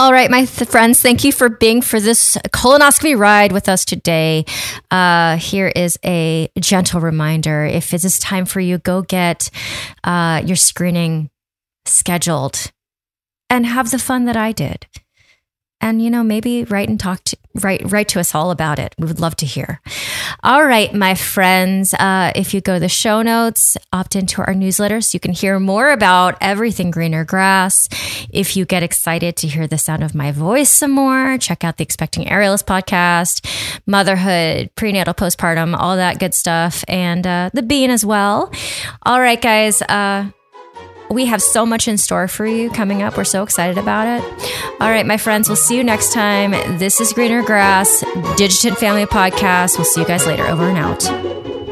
All 0.00 0.12
right, 0.12 0.30
my 0.30 0.44
th- 0.44 0.68
friends, 0.68 1.00
thank 1.00 1.24
you 1.24 1.32
for 1.32 1.48
being 1.48 1.80
for 1.80 2.00
this 2.00 2.36
colonoscopy 2.48 3.18
ride 3.18 3.52
with 3.52 3.68
us 3.68 3.84
today. 3.84 4.44
Uh, 4.90 5.36
here 5.36 5.72
is 5.74 5.98
a 6.04 6.50
gentle 6.60 7.00
reminder: 7.00 7.64
if 7.64 7.94
it 7.94 8.04
is 8.04 8.18
time 8.18 8.44
for 8.44 8.60
you, 8.60 8.78
go 8.78 9.02
get 9.02 9.48
uh, 10.04 10.42
your 10.44 10.56
screening 10.56 11.30
scheduled 11.86 12.70
and 13.48 13.64
have 13.64 13.90
the 13.90 13.98
fun 13.98 14.26
that 14.26 14.36
I 14.36 14.52
did 14.52 14.86
and 15.80 16.02
you 16.02 16.10
know 16.10 16.22
maybe 16.22 16.64
write 16.64 16.88
and 16.88 16.98
talk 16.98 17.22
to 17.24 17.36
write 17.54 17.82
write 17.90 18.08
to 18.08 18.20
us 18.20 18.34
all 18.34 18.50
about 18.50 18.78
it. 18.78 18.94
We 18.98 19.06
would 19.06 19.20
love 19.20 19.36
to 19.36 19.46
hear. 19.46 19.80
All 20.42 20.64
right 20.64 20.92
my 20.92 21.14
friends 21.14 21.94
uh, 21.94 22.32
if 22.34 22.54
you 22.54 22.60
go 22.60 22.74
to 22.74 22.80
the 22.80 22.88
show 22.88 23.22
notes 23.22 23.76
opt 23.92 24.16
into 24.16 24.42
our 24.42 24.54
newsletter 24.54 25.00
so 25.00 25.16
you 25.16 25.20
can 25.20 25.32
hear 25.32 25.58
more 25.58 25.90
about 25.90 26.36
everything 26.40 26.90
greener 26.90 27.24
grass. 27.24 27.88
If 28.30 28.56
you 28.56 28.64
get 28.64 28.82
excited 28.82 29.36
to 29.36 29.48
hear 29.48 29.66
the 29.66 29.78
sound 29.78 30.02
of 30.02 30.14
my 30.14 30.32
voice 30.32 30.70
some 30.70 30.90
more 30.90 31.38
check 31.38 31.64
out 31.64 31.76
the 31.76 31.84
expecting 31.84 32.26
aerialist 32.26 32.64
podcast 32.64 33.46
motherhood 33.86 34.70
prenatal 34.74 35.14
postpartum 35.14 35.76
all 35.76 35.96
that 35.96 36.18
good 36.18 36.34
stuff 36.34 36.84
and 36.88 37.26
uh, 37.26 37.50
the 37.52 37.62
bean 37.62 37.90
as 37.90 38.04
well. 38.04 38.52
All 39.04 39.20
right 39.20 39.40
guys 39.40 39.82
uh, 39.82 40.30
we 41.10 41.26
have 41.26 41.42
so 41.42 41.64
much 41.64 41.88
in 41.88 41.98
store 41.98 42.28
for 42.28 42.46
you 42.46 42.70
coming 42.70 43.02
up. 43.02 43.16
We're 43.16 43.24
so 43.24 43.42
excited 43.42 43.78
about 43.78 44.06
it. 44.06 44.22
All 44.80 44.90
right, 44.90 45.06
my 45.06 45.16
friends, 45.16 45.48
we'll 45.48 45.56
see 45.56 45.76
you 45.76 45.84
next 45.84 46.12
time. 46.12 46.52
This 46.78 47.00
is 47.00 47.12
Greener 47.12 47.42
Grass, 47.42 48.04
Digitant 48.36 48.78
Family 48.78 49.06
Podcast. 49.06 49.76
We'll 49.76 49.84
see 49.84 50.00
you 50.00 50.06
guys 50.06 50.26
later. 50.26 50.46
Over 50.46 50.68
and 50.68 50.78
out. 50.78 51.67